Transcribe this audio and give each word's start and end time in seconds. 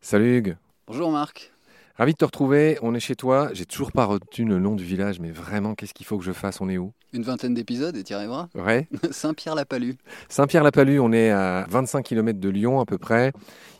Salut 0.00 0.38
Hugues. 0.38 0.56
Bonjour 0.88 1.12
Marc. 1.12 1.52
Ravi 1.96 2.12
de 2.12 2.16
te 2.16 2.24
retrouver. 2.24 2.78
On 2.82 2.94
est 2.94 3.00
chez 3.00 3.14
toi. 3.14 3.50
J'ai 3.52 3.64
toujours 3.64 3.92
pas 3.92 4.06
retenu 4.06 4.44
le 4.44 4.58
nom 4.58 4.74
du 4.74 4.82
village, 4.82 5.20
mais 5.20 5.30
vraiment, 5.30 5.74
qu'est-ce 5.74 5.94
qu'il 5.94 6.06
faut 6.06 6.18
que 6.18 6.24
je 6.24 6.32
fasse? 6.32 6.60
On 6.60 6.68
est 6.68 6.78
où? 6.78 6.92
Une 7.12 7.22
vingtaine 7.22 7.54
d'épisodes 7.54 7.96
et 7.96 8.02
tu 8.02 8.12
y 8.12 8.16
arriveras. 8.16 8.48
Ouais. 8.54 8.88
Saint-Pierre-la-Palue. 9.12 9.92
Saint-Pierre-la-Palue, 10.28 10.98
on 10.98 11.12
est 11.12 11.30
à 11.30 11.66
25 11.68 12.02
km 12.02 12.40
de 12.40 12.48
Lyon 12.48 12.80
à 12.80 12.86
peu 12.86 12.98
près. 12.98 13.32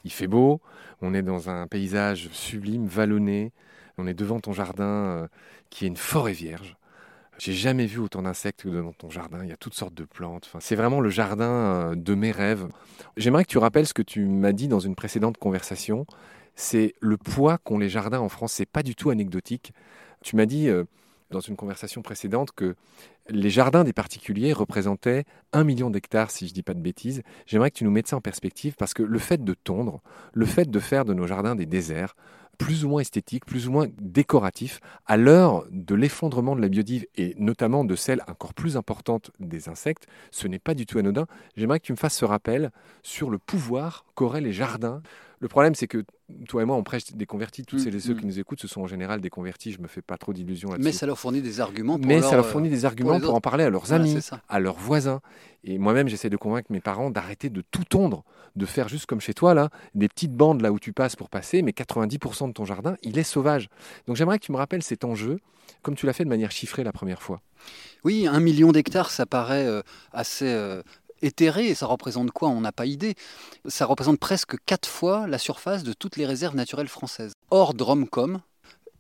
Il 0.05 0.13
fait 0.13 0.29
beau. 0.29 0.61
On 1.03 1.15
est 1.15 1.23
dans 1.23 1.49
un 1.51 1.67
paysage 1.67 2.29
sublime, 2.31 2.87
vallonné. 2.87 3.53
On 3.99 4.07
est 4.07 4.15
devant 4.15 4.39
ton 4.39 4.53
jardin 4.53 4.85
euh, 4.85 5.27
qui 5.71 5.85
est 5.85 5.89
une 5.89 5.97
forêt 5.97 6.33
vierge. 6.33 6.77
J'ai 7.41 7.55
jamais 7.55 7.87
vu 7.87 8.01
autant 8.01 8.21
d'insectes 8.21 8.65
que 8.65 8.69
dans 8.69 8.93
ton 8.93 9.09
jardin. 9.09 9.43
Il 9.43 9.49
y 9.49 9.53
a 9.53 9.57
toutes 9.57 9.73
sortes 9.73 9.95
de 9.95 10.05
plantes. 10.05 10.51
C'est 10.61 10.77
vraiment 10.77 11.01
le 11.01 11.09
jardin 11.09 11.45
euh, 11.45 11.95
de 11.95 12.15
mes 12.15 12.33
rêves. 12.33 12.69
J'aimerais 13.17 13.45
que 13.45 13.51
tu 13.51 13.57
rappelles 13.57 13.87
ce 13.87 13.95
que 13.95 14.03
tu 14.03 14.27
m'as 14.27 14.53
dit 14.53 14.69
dans 14.69 14.79
une 14.79 14.95
précédente 14.95 15.39
conversation. 15.39 16.05
C'est 16.55 16.93
le 17.01 17.17
poids 17.17 17.57
qu'ont 17.57 17.79
les 17.79 17.89
jardins 17.89 18.21
en 18.21 18.29
France. 18.29 18.53
C'est 18.53 18.69
pas 18.69 18.83
du 18.83 18.95
tout 18.95 19.09
anecdotique. 19.09 19.73
Tu 20.23 20.37
m'as 20.37 20.45
dit 20.45 20.69
euh, 20.69 20.85
dans 21.31 21.41
une 21.41 21.57
conversation 21.57 22.03
précédente 22.03 22.51
que 22.53 22.75
les 23.31 23.49
jardins 23.49 23.85
des 23.85 23.95
particuliers 23.95 24.53
représentaient 24.53 25.25
un 25.55 25.65
million 25.65 25.89
d'hectares, 25.89 26.31
si 26.31 26.47
je 26.47 26.53
dis 26.53 26.63
pas 26.63 26.75
de 26.75 26.81
bêtises. 26.81 27.23
J'aimerais 27.47 27.71
que 27.71 27.79
tu 27.79 27.85
nous 27.85 27.91
mettes 27.91 28.09
ça 28.09 28.17
en 28.17 28.21
perspective 28.21 28.75
parce 28.77 28.93
que 28.93 29.03
le 29.03 29.19
fait 29.19 29.43
de 29.43 29.55
tondre, 29.55 30.03
le 30.35 30.45
fait 30.45 30.71
de 30.71 30.79
faire 30.79 31.07
de 31.07 31.15
nos 31.15 31.27
jardins 31.27 31.55
des 31.55 31.65
déserts, 31.67 32.17
plus 32.61 32.85
ou 32.85 32.91
moins 32.91 33.01
esthétique, 33.01 33.47
plus 33.47 33.69
ou 33.69 33.73
moins 33.73 33.87
décoratif, 33.99 34.81
à 35.07 35.17
l'heure 35.17 35.65
de 35.71 35.95
l'effondrement 35.95 36.55
de 36.55 36.61
la 36.61 36.69
biodive 36.69 37.07
et 37.17 37.35
notamment 37.39 37.87
de 37.87 37.97
celle 37.97 38.23
encore 38.29 38.53
plus 38.53 38.77
importante 38.77 39.31
des 39.41 39.71
insectes, 39.71 40.07
ce 40.31 40.47
n'est 40.47 40.59
pas 40.59 40.75
du 40.75 40.85
tout 40.85 40.99
anodin. 40.99 41.27
J'aimerais 41.57 41.81
que 41.81 41.87
tu 41.87 41.93
me 41.93 41.97
fasses 41.97 42.19
ce 42.19 42.27
rappel 42.27 42.71
sur 43.03 43.31
le 43.31 43.39
pouvoir 43.39 44.05
qu'auraient 44.15 44.43
les 44.43 44.53
jardins. 44.53 45.01
Le 45.41 45.49
problème, 45.49 45.75
c'est 45.75 45.87
que 45.87 46.05
toi 46.49 46.63
et 46.63 46.65
moi, 46.67 46.77
on 46.77 46.83
prêche 46.83 47.13
des 47.13 47.27
convertis. 47.27 47.65
Tous 47.65 47.87
Mm, 47.87 47.99
ceux 47.99 48.15
mm. 48.15 48.21
qui 48.21 48.27
nous 48.27 48.39
écoutent, 48.39 48.61
ce 48.61 48.69
sont 48.69 48.83
en 48.83 48.87
général 48.87 49.21
des 49.21 49.31
convertis. 49.31 49.73
Je 49.73 49.81
me 49.81 49.89
fais 49.89 50.03
pas 50.03 50.19
trop 50.19 50.35
d'illusions 50.35 50.71
là-dessus. 50.71 50.85
Mais 50.85 50.93
ça 50.93 51.07
leur 51.07 51.19
fournit 51.19 51.41
des 51.41 51.61
arguments 51.61 51.99
pour 51.99 52.07
Mais 52.07 52.21
leur, 52.21 52.29
ça 52.29 52.37
leur 52.37 52.45
euh, 52.45 52.49
fournit 52.49 52.69
des 52.69 52.85
arguments 52.85 53.19
pour, 53.19 53.35
en 53.35 53.41
parler 53.41 53.65
à 53.65 53.71
leurs 53.71 53.93
amis, 53.95 54.19
à 54.49 54.61
leurs 54.61 54.77
voisins. 54.77 55.21
Et 55.65 55.79
moi-même, 55.79 56.09
j'essaie 56.09 56.31
de 56.31 56.37
convaincre 56.37 56.71
mes 56.71 56.81
parents 56.81 57.11
d'arrêter 57.11 57.49
de 57.49 57.63
tout 57.71 57.85
tondre, 57.85 58.25
de 58.57 58.67
faire 58.67 58.89
juste 58.89 59.07
comme 59.07 59.21
chez 59.21 59.35
toi, 59.35 59.55
là, 59.55 59.71
des 59.95 60.09
petites 60.09 60.35
bandes 60.35 60.61
là 60.61 60.73
où 60.73 60.79
tu 60.79 60.93
passes 60.93 61.17
pour 61.17 61.31
passer, 61.31 61.63
mais 61.63 61.73
90% 61.73 62.49
de 62.49 62.53
ton 62.53 62.65
jardin, 62.65 62.97
il 63.03 63.19
est 63.19 63.25
sauvage. 63.25 63.69
Donc 64.07 64.17
j'aimerais 64.17 64.39
que 64.39 64.45
tu 64.45 64.53
me 64.53 64.57
rappelles 64.57 64.83
cet 64.83 65.05
enjeu, 65.05 65.39
comme 65.83 65.95
tu 65.95 66.07
l'as 66.07 66.13
fait 66.13 66.25
de 66.25 66.29
manière 66.29 66.51
chiffrée 66.51 66.85
la 66.85 66.93
première 66.93 67.23
fois. 67.23 67.41
Oui, 68.05 68.27
un 68.27 68.41
million 68.41 68.73
d'hectares, 68.73 69.11
ça 69.11 69.27
paraît 69.27 69.67
euh, 69.67 69.83
assez 70.13 70.49
euh, 70.49 70.83
éthéré. 71.23 71.69
Et 71.69 71.75
ça 71.75 71.87
représente 71.87 72.31
quoi? 72.31 72.49
On 72.49 72.61
n'a 72.61 72.73
pas 72.73 72.87
idée. 72.87 73.15
Ça 73.67 73.87
représente 73.87 74.19
presque 74.19 74.57
quatre 74.65 74.89
fois 74.89 75.27
la 75.27 75.39
surface 75.39 75.83
de 75.83 75.93
toutes 75.93 76.17
les 76.17 76.27
réserves 76.27 76.57
naturelles 76.57 76.89
françaises. 76.89 77.33
Hors 77.51 77.75
Dromcom, 77.75 78.41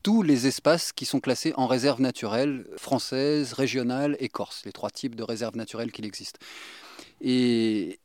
tous 0.02 0.22
les 0.22 0.46
espaces 0.46 0.92
qui 0.92 1.04
sont 1.04 1.20
classés 1.20 1.52
en 1.56 1.66
réserves 1.66 2.00
naturelles 2.00 2.66
françaises, 2.76 3.52
régionales 3.52 4.16
et 4.18 4.28
corse, 4.28 4.62
les 4.64 4.72
trois 4.72 4.90
types 4.90 5.14
de 5.14 5.22
réserves 5.22 5.56
naturelles 5.56 5.92
qu'il 5.92 6.06
existe. 6.06 6.38
Et 7.20 8.00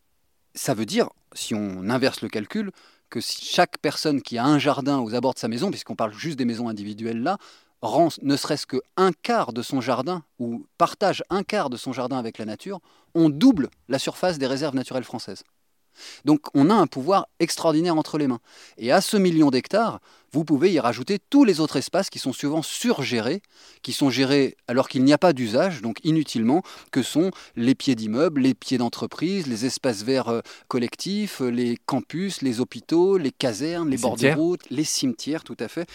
ça 0.54 0.74
veut 0.74 0.86
dire, 0.86 1.10
si 1.34 1.54
on 1.54 1.90
inverse 1.90 2.22
le 2.22 2.30
calcul, 2.30 2.72
que 3.10 3.22
si 3.22 3.46
chaque 3.46 3.78
personne 3.78 4.22
qui 4.22 4.38
a 4.38 4.46
un 4.46 4.60
jardin 4.60 5.00
aux 5.00 5.16
abords 5.16 5.36
de 5.36 5.40
sa 5.40 5.48
maison, 5.48 5.70
puisqu'on 5.70 5.96
parle 5.96 6.14
juste 6.14 6.38
des 6.38 6.46
maisons 6.46 6.68
individuelles 6.68 7.22
là, 7.22 7.38
rend 7.86 8.10
ne 8.22 8.36
serait-ce 8.36 8.66
que 8.66 8.82
un 8.98 9.12
quart 9.12 9.54
de 9.54 9.62
son 9.62 9.82
jardin 9.82 10.24
ou 10.40 10.66
partage 10.78 11.24
un 11.30 11.44
quart 11.44 11.70
de 11.70 11.78
son 11.78 11.94
jardin 11.94 12.18
avec 12.18 12.38
la 12.38 12.46
nature, 12.46 12.80
on 13.14 13.30
double 13.30 13.70
la 13.88 14.00
surface 14.00 14.38
des 14.38 14.48
réserves 14.48 14.76
naturelles 14.76 15.04
françaises. 15.04 15.44
Donc 16.26 16.42
on 16.54 16.70
a 16.70 16.74
un 16.74 16.88
pouvoir 16.88 17.28
extraordinaire 17.40 17.98
entre 17.98 18.18
les 18.18 18.28
mains. 18.28 18.40
Et 18.78 18.92
à 18.92 19.02
ce 19.02 19.18
million 19.18 19.50
d'hectares, 19.50 20.00
vous 20.32 20.44
pouvez 20.44 20.72
y 20.72 20.80
rajouter 20.80 21.20
tous 21.30 21.46
les 21.46 21.62
autres 21.62 21.78
espaces 21.78 22.10
qui 22.10 22.20
sont 22.20 22.34
souvent 22.34 22.62
surgérés, 22.62 23.42
qui 23.82 23.94
sont 23.94 24.10
gérés 24.10 24.58
alors 24.68 24.90
qu'il 24.90 25.04
n'y 25.04 25.14
a 25.14 25.18
pas 25.18 25.32
d'usage, 25.32 25.82
donc 25.82 26.00
inutilement, 26.04 26.62
que 26.92 27.04
sont 27.04 27.32
les 27.56 27.76
pieds 27.76 27.96
d'immeubles, 27.96 28.42
les 28.42 28.54
pieds 28.54 28.78
d'entreprise, 28.78 29.48
les 29.48 29.66
espaces 29.66 30.04
verts 30.04 30.28
euh, 30.28 30.42
collectifs, 30.68 31.42
euh, 31.42 31.50
les 31.50 31.78
campus, 31.86 32.42
les 32.42 32.60
hôpitaux, 32.60 33.18
les 33.18 33.32
casernes, 33.32 33.90
les, 33.90 33.96
Les 33.96 34.02
bords 34.02 34.18
de 34.18 34.30
route, 34.34 34.62
les 34.70 34.84
cimetières, 34.84 35.44
tout 35.44 35.58
à 35.60 35.70
fait. 35.70 35.88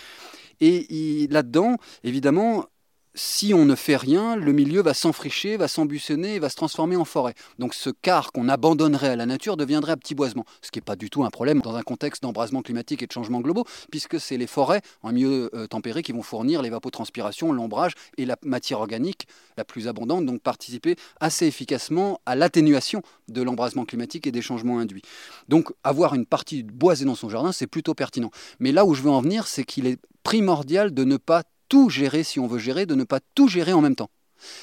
Et 0.60 1.26
là-dedans, 1.30 1.76
évidemment, 2.04 2.66
si 3.14 3.52
on 3.54 3.64
ne 3.64 3.74
fait 3.74 3.96
rien, 3.96 4.36
le 4.36 4.52
milieu 4.52 4.82
va 4.82 4.94
s'enfricher, 4.94 5.56
va 5.56 5.68
s'embussonner 5.68 6.36
et 6.36 6.38
va 6.38 6.48
se 6.48 6.56
transformer 6.56 6.96
en 6.96 7.04
forêt. 7.04 7.34
Donc 7.58 7.74
ce 7.74 7.90
quart 7.90 8.32
qu'on 8.32 8.48
abandonnerait 8.48 9.08
à 9.08 9.16
la 9.16 9.26
nature 9.26 9.56
deviendrait 9.56 9.92
un 9.92 9.96
petit 9.96 10.14
boisement, 10.14 10.44
ce 10.62 10.70
qui 10.70 10.78
n'est 10.78 10.84
pas 10.84 10.96
du 10.96 11.10
tout 11.10 11.24
un 11.24 11.30
problème 11.30 11.60
dans 11.60 11.74
un 11.74 11.82
contexte 11.82 12.22
d'embrasement 12.22 12.62
climatique 12.62 13.02
et 13.02 13.06
de 13.06 13.12
changements 13.12 13.40
globaux, 13.40 13.64
puisque 13.90 14.20
c'est 14.20 14.36
les 14.36 14.46
forêts 14.46 14.82
en 15.02 15.12
milieu 15.12 15.50
euh, 15.54 15.66
tempéré 15.66 16.02
qui 16.02 16.12
vont 16.12 16.22
fournir 16.22 16.62
l'évapotranspiration, 16.62 17.52
l'ombrage 17.52 17.92
et 18.16 18.26
la 18.26 18.36
matière 18.42 18.80
organique 18.80 19.26
la 19.56 19.64
plus 19.64 19.88
abondante, 19.88 20.24
donc 20.24 20.40
participer 20.40 20.96
assez 21.20 21.46
efficacement 21.46 22.20
à 22.26 22.36
l'atténuation 22.36 23.02
de 23.28 23.42
l'embrasement 23.42 23.84
climatique 23.84 24.26
et 24.26 24.32
des 24.32 24.42
changements 24.42 24.78
induits. 24.78 25.02
Donc 25.48 25.72
avoir 25.84 26.14
une 26.14 26.26
partie 26.26 26.62
boisée 26.62 27.04
dans 27.04 27.14
son 27.14 27.28
jardin, 27.28 27.52
c'est 27.52 27.66
plutôt 27.66 27.94
pertinent. 27.94 28.30
Mais 28.58 28.72
là 28.72 28.84
où 28.84 28.94
je 28.94 29.02
veux 29.02 29.10
en 29.10 29.20
venir, 29.20 29.46
c'est 29.46 29.64
qu'il 29.64 29.86
est 29.86 29.98
primordial 30.22 30.92
de 30.92 31.04
ne 31.04 31.16
pas 31.16 31.42
tout 31.70 31.88
gérer 31.88 32.22
si 32.22 32.38
on 32.38 32.46
veut 32.46 32.58
gérer, 32.58 32.84
de 32.84 32.94
ne 32.94 33.04
pas 33.04 33.20
tout 33.34 33.48
gérer 33.48 33.72
en 33.72 33.80
même 33.80 33.96
temps. 33.96 34.10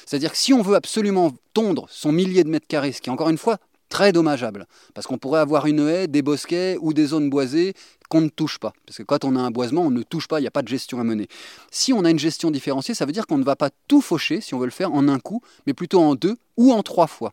C'est-à-dire 0.06 0.30
que 0.30 0.38
si 0.38 0.52
on 0.52 0.62
veut 0.62 0.76
absolument 0.76 1.32
tondre 1.54 1.86
son 1.90 2.12
millier 2.12 2.44
de 2.44 2.48
mètres 2.48 2.68
carrés, 2.68 2.92
ce 2.92 3.00
qui 3.00 3.10
est 3.10 3.12
encore 3.12 3.30
une 3.30 3.38
fois 3.38 3.58
très 3.88 4.12
dommageable, 4.12 4.66
parce 4.94 5.06
qu'on 5.06 5.18
pourrait 5.18 5.40
avoir 5.40 5.66
une 5.66 5.88
haie, 5.88 6.06
des 6.06 6.20
bosquets 6.20 6.76
ou 6.80 6.92
des 6.92 7.06
zones 7.06 7.30
boisées 7.30 7.72
qu'on 8.10 8.20
ne 8.20 8.28
touche 8.28 8.58
pas. 8.58 8.72
Parce 8.86 8.98
que 8.98 9.02
quand 9.02 9.24
on 9.24 9.34
a 9.34 9.40
un 9.40 9.50
boisement, 9.50 9.82
on 9.82 9.90
ne 9.90 10.02
touche 10.02 10.28
pas, 10.28 10.38
il 10.38 10.42
n'y 10.42 10.48
a 10.48 10.52
pas 10.52 10.62
de 10.62 10.68
gestion 10.68 11.00
à 11.00 11.04
mener. 11.04 11.26
Si 11.70 11.92
on 11.92 12.04
a 12.04 12.10
une 12.10 12.18
gestion 12.18 12.50
différenciée, 12.50 12.94
ça 12.94 13.06
veut 13.06 13.12
dire 13.12 13.26
qu'on 13.26 13.38
ne 13.38 13.44
va 13.44 13.56
pas 13.56 13.70
tout 13.88 14.02
faucher, 14.02 14.40
si 14.40 14.54
on 14.54 14.58
veut 14.58 14.66
le 14.66 14.70
faire 14.70 14.92
en 14.92 15.08
un 15.08 15.18
coup, 15.18 15.40
mais 15.66 15.72
plutôt 15.72 16.00
en 16.00 16.14
deux 16.14 16.36
ou 16.56 16.72
en 16.72 16.82
trois 16.82 17.06
fois. 17.06 17.32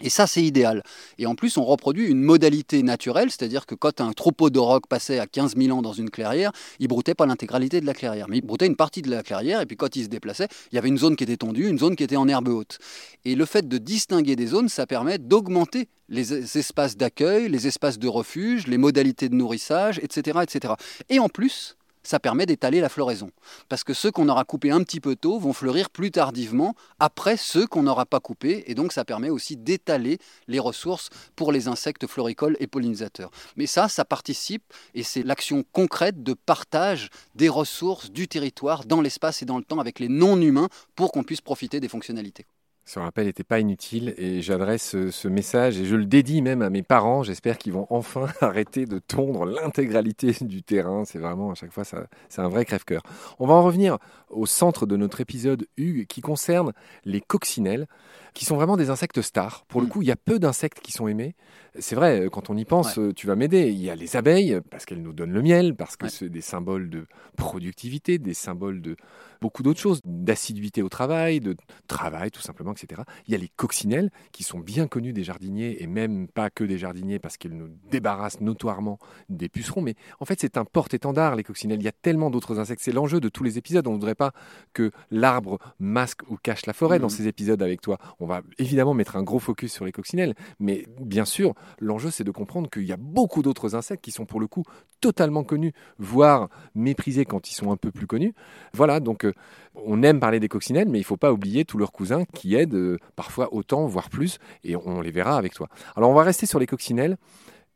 Et 0.00 0.10
ça, 0.10 0.26
c'est 0.26 0.42
idéal. 0.42 0.82
Et 1.18 1.26
en 1.26 1.34
plus, 1.34 1.56
on 1.56 1.64
reproduit 1.64 2.06
une 2.06 2.22
modalité 2.22 2.82
naturelle, 2.82 3.30
c'est-à-dire 3.30 3.66
que 3.66 3.74
quand 3.74 4.00
un 4.00 4.12
troupeau 4.12 4.50
de 4.50 4.58
rocs 4.58 4.86
passait 4.88 5.18
à 5.18 5.26
15 5.26 5.54
000 5.56 5.76
ans 5.76 5.82
dans 5.82 5.92
une 5.92 6.10
clairière, 6.10 6.50
il 6.80 6.88
broutait 6.88 7.14
pas 7.14 7.26
l'intégralité 7.26 7.80
de 7.80 7.86
la 7.86 7.94
clairière, 7.94 8.26
mais 8.28 8.38
il 8.38 8.40
broutait 8.40 8.66
une 8.66 8.74
partie 8.74 9.02
de 9.02 9.10
la 9.10 9.22
clairière, 9.22 9.60
et 9.60 9.66
puis 9.66 9.76
quand 9.76 9.94
il 9.94 10.04
se 10.04 10.08
déplaçait, 10.08 10.48
il 10.72 10.74
y 10.74 10.78
avait 10.78 10.88
une 10.88 10.98
zone 10.98 11.14
qui 11.14 11.22
était 11.24 11.36
tondue, 11.36 11.68
une 11.68 11.78
zone 11.78 11.94
qui 11.94 12.02
était 12.02 12.16
en 12.16 12.26
herbe 12.26 12.48
haute. 12.48 12.78
Et 13.24 13.36
le 13.36 13.44
fait 13.44 13.68
de 13.68 13.78
distinguer 13.78 14.34
des 14.34 14.46
zones, 14.46 14.68
ça 14.68 14.86
permet 14.86 15.18
d'augmenter 15.18 15.88
les 16.08 16.32
es- 16.32 16.58
espaces 16.58 16.96
d'accueil, 16.96 17.48
les 17.48 17.66
espaces 17.68 17.98
de 17.98 18.08
refuge, 18.08 18.66
les 18.66 18.78
modalités 18.78 19.28
de 19.28 19.34
nourrissage, 19.34 20.00
etc. 20.02 20.40
etc. 20.42 20.74
Et 21.10 21.20
en 21.20 21.28
plus, 21.28 21.76
ça 22.02 22.20
permet 22.20 22.46
d'étaler 22.46 22.80
la 22.80 22.88
floraison. 22.88 23.30
Parce 23.68 23.84
que 23.84 23.94
ceux 23.94 24.10
qu'on 24.10 24.28
aura 24.28 24.44
coupés 24.44 24.70
un 24.70 24.82
petit 24.82 25.00
peu 25.00 25.16
tôt 25.16 25.38
vont 25.38 25.52
fleurir 25.52 25.90
plus 25.90 26.10
tardivement 26.10 26.74
après 26.98 27.36
ceux 27.36 27.66
qu'on 27.66 27.82
n'aura 27.84 28.06
pas 28.06 28.20
coupés. 28.20 28.64
Et 28.66 28.74
donc 28.74 28.92
ça 28.92 29.04
permet 29.04 29.30
aussi 29.30 29.56
d'étaler 29.56 30.18
les 30.48 30.58
ressources 30.58 31.10
pour 31.36 31.52
les 31.52 31.68
insectes 31.68 32.06
floricoles 32.06 32.56
et 32.60 32.66
pollinisateurs. 32.66 33.30
Mais 33.56 33.66
ça, 33.66 33.88
ça 33.88 34.04
participe 34.04 34.64
et 34.94 35.02
c'est 35.02 35.22
l'action 35.22 35.64
concrète 35.72 36.22
de 36.22 36.34
partage 36.34 37.10
des 37.34 37.48
ressources 37.48 38.10
du 38.10 38.28
territoire 38.28 38.84
dans 38.84 39.00
l'espace 39.00 39.42
et 39.42 39.44
dans 39.44 39.58
le 39.58 39.64
temps 39.64 39.78
avec 39.78 39.98
les 39.98 40.08
non-humains 40.08 40.68
pour 40.94 41.12
qu'on 41.12 41.22
puisse 41.22 41.40
profiter 41.40 41.80
des 41.80 41.88
fonctionnalités. 41.88 42.46
Ce 42.84 42.98
rappel 42.98 43.26
n'était 43.26 43.44
pas 43.44 43.60
inutile 43.60 44.12
et 44.18 44.42
j'adresse 44.42 44.82
ce, 44.90 45.10
ce 45.12 45.28
message 45.28 45.78
et 45.78 45.84
je 45.84 45.94
le 45.94 46.04
dédie 46.04 46.42
même 46.42 46.62
à 46.62 46.68
mes 46.70 46.82
parents. 46.82 47.22
J'espère 47.22 47.56
qu'ils 47.56 47.72
vont 47.72 47.86
enfin 47.90 48.26
arrêter 48.40 48.86
de 48.86 48.98
tondre 48.98 49.44
l'intégralité 49.44 50.32
du 50.40 50.64
terrain. 50.64 51.04
C'est 51.04 51.20
vraiment 51.20 51.52
à 51.52 51.54
chaque 51.54 51.70
fois, 51.72 51.84
ça- 51.84 52.06
c'est 52.28 52.40
un 52.40 52.48
vrai 52.48 52.64
crève-cœur. 52.64 53.02
On 53.38 53.46
va 53.46 53.54
en 53.54 53.62
revenir 53.62 53.98
au 54.30 54.46
centre 54.46 54.84
de 54.86 54.96
notre 54.96 55.20
épisode, 55.20 55.66
Hugues, 55.76 56.06
qui 56.06 56.22
concerne 56.22 56.72
les 57.04 57.20
coccinelles, 57.20 57.86
qui 58.34 58.44
sont 58.44 58.56
vraiment 58.56 58.76
des 58.76 58.90
insectes 58.90 59.22
stars. 59.22 59.64
Pour 59.68 59.80
le 59.80 59.86
Mm. 59.86 59.90
coup, 59.90 60.02
il 60.02 60.08
y 60.08 60.12
a 60.12 60.16
peu 60.16 60.38
d'insectes 60.40 60.80
qui 60.80 60.90
sont 60.90 61.06
aimés. 61.06 61.36
C'est 61.78 61.94
vrai, 61.94 62.28
quand 62.32 62.50
on 62.50 62.56
y 62.56 62.64
pense, 62.64 62.98
euh, 62.98 63.12
tu 63.14 63.26
vas 63.26 63.36
m'aider. 63.36 63.70
Il 63.70 63.78
y 63.82 63.90
a 63.90 63.94
les 63.94 64.16
abeilles, 64.16 64.60
parce 64.70 64.86
qu'elles 64.86 65.02
nous 65.02 65.12
donnent 65.12 65.32
le 65.32 65.42
miel, 65.42 65.76
parce 65.76 65.96
que 65.96 66.06
Ouais. 66.06 66.10
c'est 66.10 66.28
des 66.30 66.40
symboles 66.40 66.90
de 66.90 67.06
productivité, 67.36 68.18
des 68.18 68.34
symboles 68.34 68.80
de 68.80 68.96
beaucoup 69.40 69.62
d'autres 69.62 69.80
choses, 69.80 70.00
d'assiduité 70.04 70.82
au 70.82 70.88
travail, 70.88 71.40
de 71.40 71.56
travail 71.88 72.30
tout 72.30 72.40
simplement, 72.40 72.71
etc. 72.72 73.02
Il 73.26 73.32
y 73.32 73.34
a 73.34 73.38
les 73.38 73.48
coccinelles, 73.48 74.10
qui 74.32 74.42
sont 74.42 74.58
bien 74.58 74.86
connus 74.86 75.12
des 75.12 75.24
jardiniers, 75.24 75.82
et 75.82 75.86
même 75.86 76.28
pas 76.28 76.50
que 76.50 76.64
des 76.64 76.78
jardiniers, 76.78 77.18
parce 77.18 77.36
qu'ils 77.36 77.56
nous 77.56 77.68
débarrassent 77.90 78.40
notoirement 78.40 78.98
des 79.28 79.48
pucerons. 79.48 79.82
Mais 79.82 79.94
en 80.20 80.24
fait, 80.24 80.40
c'est 80.40 80.56
un 80.56 80.64
porte-étendard, 80.64 81.36
les 81.36 81.44
coccinelles. 81.44 81.80
Il 81.80 81.84
y 81.84 81.88
a 81.88 81.92
tellement 81.92 82.30
d'autres 82.30 82.58
insectes. 82.58 82.82
C'est 82.82 82.92
l'enjeu 82.92 83.20
de 83.20 83.28
tous 83.28 83.44
les 83.44 83.58
épisodes. 83.58 83.86
On 83.86 83.90
ne 83.90 83.96
voudrait 83.96 84.14
pas 84.14 84.32
que 84.72 84.90
l'arbre 85.10 85.58
masque 85.78 86.20
ou 86.28 86.36
cache 86.36 86.66
la 86.66 86.72
forêt 86.72 86.98
dans 86.98 87.06
Mhm. 87.06 87.10
ces 87.10 87.28
épisodes 87.28 87.62
avec 87.62 87.80
toi. 87.80 87.98
On 88.20 88.26
va 88.26 88.42
évidemment 88.58 88.94
mettre 88.94 89.16
un 89.16 89.22
gros 89.22 89.38
focus 89.38 89.72
sur 89.72 89.84
les 89.84 89.92
coccinelles, 89.92 90.34
mais 90.58 90.86
bien 91.00 91.24
sûr, 91.24 91.54
l'enjeu, 91.80 92.10
c'est 92.10 92.24
de 92.24 92.30
comprendre 92.30 92.68
qu'il 92.70 92.84
y 92.84 92.92
a 92.92 92.96
beaucoup 92.96 93.42
d'autres 93.42 93.74
insectes 93.74 94.04
qui 94.04 94.10
sont 94.10 94.24
pour 94.26 94.40
le 94.40 94.46
coup 94.46 94.64
totalement 95.00 95.44
connus, 95.44 95.72
voire 95.98 96.48
méprisés 96.74 97.24
quand 97.24 97.50
ils 97.50 97.54
sont 97.54 97.72
un 97.72 97.76
peu 97.76 97.90
plus 97.90 98.06
connus. 98.06 98.34
Voilà, 98.72 99.00
donc 99.00 99.24
euh, 99.24 99.32
on 99.74 100.02
aime 100.02 100.20
parler 100.20 100.40
des 100.40 100.48
coccinelles, 100.48 100.88
mais 100.88 100.98
il 100.98 101.02
ne 101.02 101.06
faut 101.06 101.16
pas 101.16 101.32
oublier 101.32 101.64
tous 101.64 101.78
leurs 101.78 101.92
cousins 101.92 102.24
qui 102.34 102.54
aident 102.54 102.74
euh, 102.74 102.98
parfois 103.16 103.52
autant, 103.54 103.86
voire 103.86 104.10
plus, 104.10 104.38
et 104.64 104.76
on 104.76 105.00
les 105.00 105.10
verra 105.10 105.36
avec 105.36 105.54
toi. 105.54 105.68
Alors 105.96 106.10
on 106.10 106.14
va 106.14 106.22
rester 106.22 106.46
sur 106.46 106.58
les 106.58 106.66
coccinelles. 106.66 107.16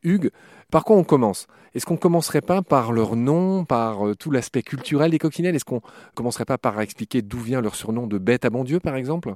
Hugues, 0.07 0.31
par 0.71 0.83
quoi 0.83 0.95
on 0.95 1.03
commence? 1.03 1.47
Est-ce 1.73 1.85
qu'on 1.85 1.97
commencerait 1.97 2.41
pas 2.41 2.61
par 2.61 2.91
leur 2.91 3.15
nom, 3.15 3.65
par 3.65 4.07
euh, 4.07 4.15
tout 4.15 4.31
l'aspect 4.31 4.63
culturel 4.63 5.11
des 5.11 5.19
coccinelles 5.19 5.55
Est-ce 5.55 5.65
qu'on 5.65 5.81
commencerait 6.15 6.45
pas 6.45 6.57
par 6.57 6.81
expliquer 6.81 7.21
d'où 7.21 7.39
vient 7.39 7.61
leur 7.61 7.75
surnom 7.75 8.07
de 8.07 8.17
bête 8.17 8.45
à 8.45 8.49
bon 8.49 8.63
Dieu, 8.63 8.79
par 8.79 8.95
exemple? 8.95 9.33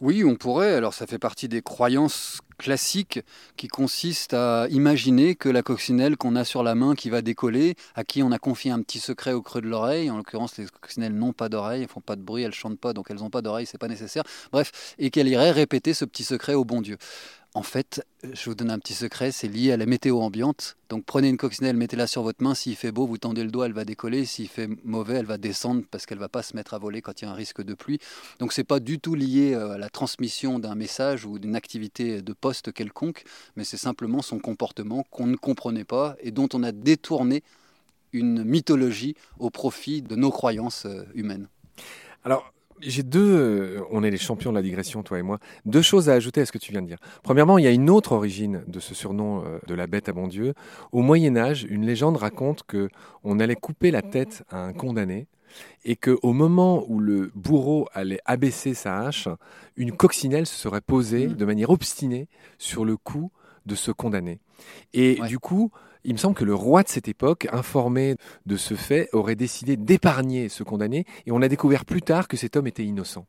Oui, 0.00 0.24
on 0.24 0.34
pourrait. 0.34 0.72
Alors 0.72 0.94
ça 0.94 1.06
fait 1.06 1.18
partie 1.18 1.46
des 1.46 1.60
croyances 1.60 2.40
classiques 2.58 3.20
qui 3.56 3.68
consistent 3.68 4.32
à 4.32 4.66
imaginer 4.70 5.34
que 5.34 5.50
la 5.50 5.62
coccinelle 5.62 6.16
qu'on 6.16 6.36
a 6.36 6.44
sur 6.44 6.62
la 6.62 6.74
main 6.74 6.94
qui 6.94 7.10
va 7.10 7.20
décoller, 7.20 7.74
à 7.94 8.04
qui 8.04 8.22
on 8.22 8.32
a 8.32 8.38
confié 8.38 8.70
un 8.70 8.80
petit 8.80 8.98
secret 8.98 9.32
au 9.34 9.42
creux 9.42 9.60
de 9.60 9.68
l'oreille, 9.68 10.10
en 10.10 10.16
l'occurrence 10.16 10.56
les 10.56 10.66
coccinelles 10.80 11.14
n'ont 11.14 11.34
pas 11.34 11.50
d'oreille, 11.50 11.82
elles 11.82 11.88
font 11.88 12.00
pas 12.00 12.16
de 12.16 12.22
bruit, 12.22 12.44
elles 12.44 12.52
chantent 12.52 12.80
pas, 12.80 12.94
donc 12.94 13.10
elles 13.10 13.18
n'ont 13.18 13.30
pas 13.30 13.42
d'oreille, 13.42 13.66
c'est 13.66 13.78
pas 13.78 13.88
nécessaire. 13.88 14.22
Bref, 14.52 14.94
et 14.98 15.10
qu'elle 15.10 15.28
irait 15.28 15.50
répéter 15.50 15.92
ce 15.92 16.06
petit 16.06 16.24
secret 16.24 16.54
au 16.54 16.64
bon 16.64 16.80
Dieu. 16.80 16.96
En 17.52 17.64
fait, 17.64 18.06
je 18.22 18.44
vous 18.44 18.54
donne 18.54 18.70
un 18.70 18.78
petit 18.78 18.94
secret, 18.94 19.32
c'est 19.32 19.48
lié 19.48 19.72
à 19.72 19.76
la 19.76 19.84
météo 19.84 20.20
ambiante. 20.20 20.76
Donc 20.88 21.04
prenez 21.04 21.28
une 21.28 21.36
coccinelle, 21.36 21.76
mettez-la 21.76 22.06
sur 22.06 22.22
votre 22.22 22.44
main. 22.44 22.54
S'il 22.54 22.76
fait 22.76 22.92
beau, 22.92 23.06
vous 23.06 23.18
tendez 23.18 23.42
le 23.42 23.50
doigt, 23.50 23.66
elle 23.66 23.72
va 23.72 23.84
décoller. 23.84 24.24
S'il 24.24 24.46
fait 24.46 24.68
mauvais, 24.84 25.14
elle 25.14 25.26
va 25.26 25.36
descendre 25.36 25.82
parce 25.90 26.06
qu'elle 26.06 26.18
ne 26.18 26.22
va 26.22 26.28
pas 26.28 26.44
se 26.44 26.54
mettre 26.54 26.74
à 26.74 26.78
voler 26.78 27.02
quand 27.02 27.20
il 27.20 27.24
y 27.24 27.28
a 27.28 27.30
un 27.32 27.34
risque 27.34 27.60
de 27.60 27.74
pluie. 27.74 27.98
Donc 28.38 28.52
c'est 28.52 28.62
pas 28.62 28.78
du 28.78 29.00
tout 29.00 29.16
lié 29.16 29.54
euh, 29.54 29.72
à 29.72 29.78
la 29.78 29.90
transmission 29.90 30.60
d'un 30.60 30.76
message 30.76 31.24
ou 31.24 31.40
d'une 31.40 31.56
activité 31.56 32.22
de 32.22 32.32
poste 32.32 32.72
quelconque, 32.72 33.24
mais 33.56 33.64
c'est 33.64 33.76
simplement 33.76 34.22
son 34.22 34.38
comportement 34.38 35.04
qu'on 35.10 35.26
ne 35.26 35.36
comprenait 35.36 35.84
pas 35.84 36.14
et 36.20 36.30
dont 36.30 36.48
on 36.54 36.62
a 36.62 36.70
détourné 36.70 37.42
une 38.12 38.44
mythologie 38.44 39.16
au 39.40 39.50
profit 39.50 40.02
de 40.02 40.14
nos 40.14 40.30
croyances 40.30 40.86
euh, 40.86 41.02
humaines. 41.14 41.48
Alors, 42.22 42.52
j'ai 42.82 43.02
deux, 43.02 43.36
euh, 43.36 43.82
on 43.90 44.02
est 44.02 44.10
les 44.10 44.18
champions 44.18 44.50
de 44.50 44.56
la 44.56 44.62
digression, 44.62 45.02
toi 45.02 45.18
et 45.18 45.22
moi, 45.22 45.38
deux 45.64 45.82
choses 45.82 46.08
à 46.08 46.14
ajouter 46.14 46.40
à 46.40 46.46
ce 46.46 46.52
que 46.52 46.58
tu 46.58 46.72
viens 46.72 46.82
de 46.82 46.86
dire. 46.86 46.98
Premièrement, 47.22 47.58
il 47.58 47.64
y 47.64 47.68
a 47.68 47.70
une 47.70 47.90
autre 47.90 48.12
origine 48.12 48.62
de 48.66 48.80
ce 48.80 48.94
surnom 48.94 49.44
euh, 49.44 49.58
de 49.66 49.74
la 49.74 49.86
bête 49.86 50.08
à 50.08 50.12
bon 50.12 50.26
Dieu. 50.26 50.54
Au 50.92 51.02
Moyen 51.02 51.36
Âge, 51.36 51.66
une 51.68 51.86
légende 51.86 52.16
raconte 52.16 52.62
que 52.64 52.88
on 53.24 53.40
allait 53.40 53.56
couper 53.56 53.90
la 53.90 54.02
tête 54.02 54.44
à 54.50 54.58
un 54.62 54.72
condamné 54.72 55.26
et 55.84 55.96
que 55.96 56.16
au 56.22 56.32
moment 56.32 56.84
où 56.88 57.00
le 57.00 57.30
bourreau 57.34 57.88
allait 57.92 58.20
abaisser 58.24 58.74
sa 58.74 59.00
hache, 59.00 59.28
une 59.76 59.92
coccinelle 59.92 60.46
se 60.46 60.56
serait 60.56 60.80
posée 60.80 61.26
mmh. 61.26 61.34
de 61.34 61.44
manière 61.44 61.70
obstinée 61.70 62.28
sur 62.58 62.84
le 62.84 62.96
cou 62.96 63.30
de 63.66 63.74
ce 63.74 63.90
condamné. 63.90 64.40
Et 64.92 65.20
du 65.28 65.38
coup, 65.38 65.70
il 66.04 66.12
me 66.12 66.18
semble 66.18 66.34
que 66.34 66.44
le 66.44 66.54
roi 66.54 66.82
de 66.82 66.88
cette 66.88 67.08
époque, 67.08 67.48
informé 67.52 68.16
de 68.46 68.56
ce 68.56 68.74
fait, 68.74 69.08
aurait 69.12 69.36
décidé 69.36 69.76
d'épargner 69.76 70.48
ce 70.48 70.62
condamné, 70.62 71.04
et 71.26 71.32
on 71.32 71.42
a 71.42 71.48
découvert 71.48 71.84
plus 71.84 72.02
tard 72.02 72.28
que 72.28 72.36
cet 72.36 72.56
homme 72.56 72.66
était 72.66 72.84
innocent. 72.84 73.26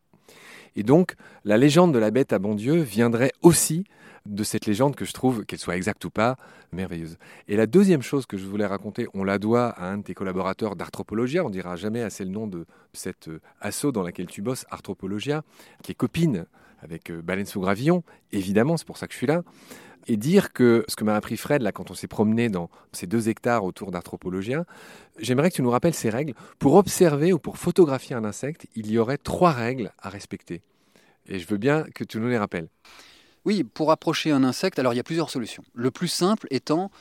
Et 0.75 0.83
donc, 0.83 1.15
la 1.43 1.57
légende 1.57 1.93
de 1.93 1.99
la 1.99 2.11
bête 2.11 2.31
à 2.31 2.39
bon 2.39 2.55
Dieu 2.55 2.75
viendrait 2.81 3.33
aussi 3.41 3.83
de 4.25 4.43
cette 4.43 4.67
légende 4.67 4.95
que 4.95 5.03
je 5.03 5.13
trouve, 5.13 5.45
qu'elle 5.45 5.59
soit 5.59 5.75
exacte 5.75 6.05
ou 6.05 6.09
pas, 6.09 6.37
merveilleuse. 6.71 7.17
Et 7.47 7.57
la 7.57 7.65
deuxième 7.65 8.01
chose 8.01 8.25
que 8.25 8.37
je 8.37 8.45
voulais 8.45 8.65
raconter, 8.65 9.07
on 9.13 9.23
la 9.23 9.39
doit 9.39 9.69
à 9.69 9.85
un 9.85 9.97
de 9.97 10.03
tes 10.03 10.13
collaborateurs 10.13 10.75
d'Arthropologia, 10.75 11.43
on 11.43 11.49
dira 11.49 11.75
jamais 11.75 12.01
assez 12.01 12.23
le 12.23 12.29
nom 12.29 12.47
de 12.47 12.65
cet 12.93 13.27
euh, 13.27 13.41
assaut 13.59 13.91
dans 13.91 14.03
laquelle 14.03 14.27
tu 14.27 14.41
bosses, 14.41 14.65
Arthropologia, 14.69 15.41
qui 15.83 15.91
est 15.91 15.95
copine 15.95 16.45
avec 16.81 17.09
euh, 17.11 17.21
Baleine 17.21 17.45
sous 17.45 17.61
Gravillon, 17.61 18.03
évidemment, 18.31 18.77
c'est 18.77 18.85
pour 18.85 18.97
ça 18.97 19.07
que 19.07 19.13
je 19.13 19.17
suis 19.17 19.27
là 19.27 19.41
et 20.07 20.17
dire 20.17 20.53
que 20.53 20.83
ce 20.87 20.95
que 20.95 21.03
m'a 21.03 21.15
appris 21.15 21.37
Fred 21.37 21.61
là 21.61 21.71
quand 21.71 21.91
on 21.91 21.93
s'est 21.93 22.07
promené 22.07 22.49
dans 22.49 22.69
ces 22.91 23.07
deux 23.07 23.29
hectares 23.29 23.63
autour 23.63 23.91
d'Arthropologia, 23.91 24.65
j'aimerais 25.19 25.49
que 25.49 25.55
tu 25.55 25.61
nous 25.61 25.71
rappelles 25.71 25.93
ces 25.93 26.09
règles. 26.09 26.33
Pour 26.59 26.75
observer 26.75 27.33
ou 27.33 27.39
pour 27.39 27.57
photographier 27.57 28.15
un 28.15 28.25
insecte, 28.25 28.67
il 28.75 28.89
y 28.91 28.97
aurait 28.97 29.17
trois 29.17 29.51
règles 29.51 29.91
à 29.99 30.09
respecter. 30.09 30.61
Et 31.27 31.39
je 31.39 31.47
veux 31.47 31.57
bien 31.57 31.85
que 31.95 32.03
tu 32.03 32.19
nous 32.19 32.27
les 32.27 32.37
rappelles. 32.37 32.67
Oui, 33.45 33.63
pour 33.63 33.91
approcher 33.91 34.31
un 34.31 34.43
insecte, 34.43 34.77
alors 34.79 34.93
il 34.93 34.97
y 34.97 34.99
a 34.99 35.03
plusieurs 35.03 35.29
solutions. 35.29 35.63
Le 35.73 35.89
plus 35.89 36.07
simple 36.07 36.47
étant, 36.51 36.91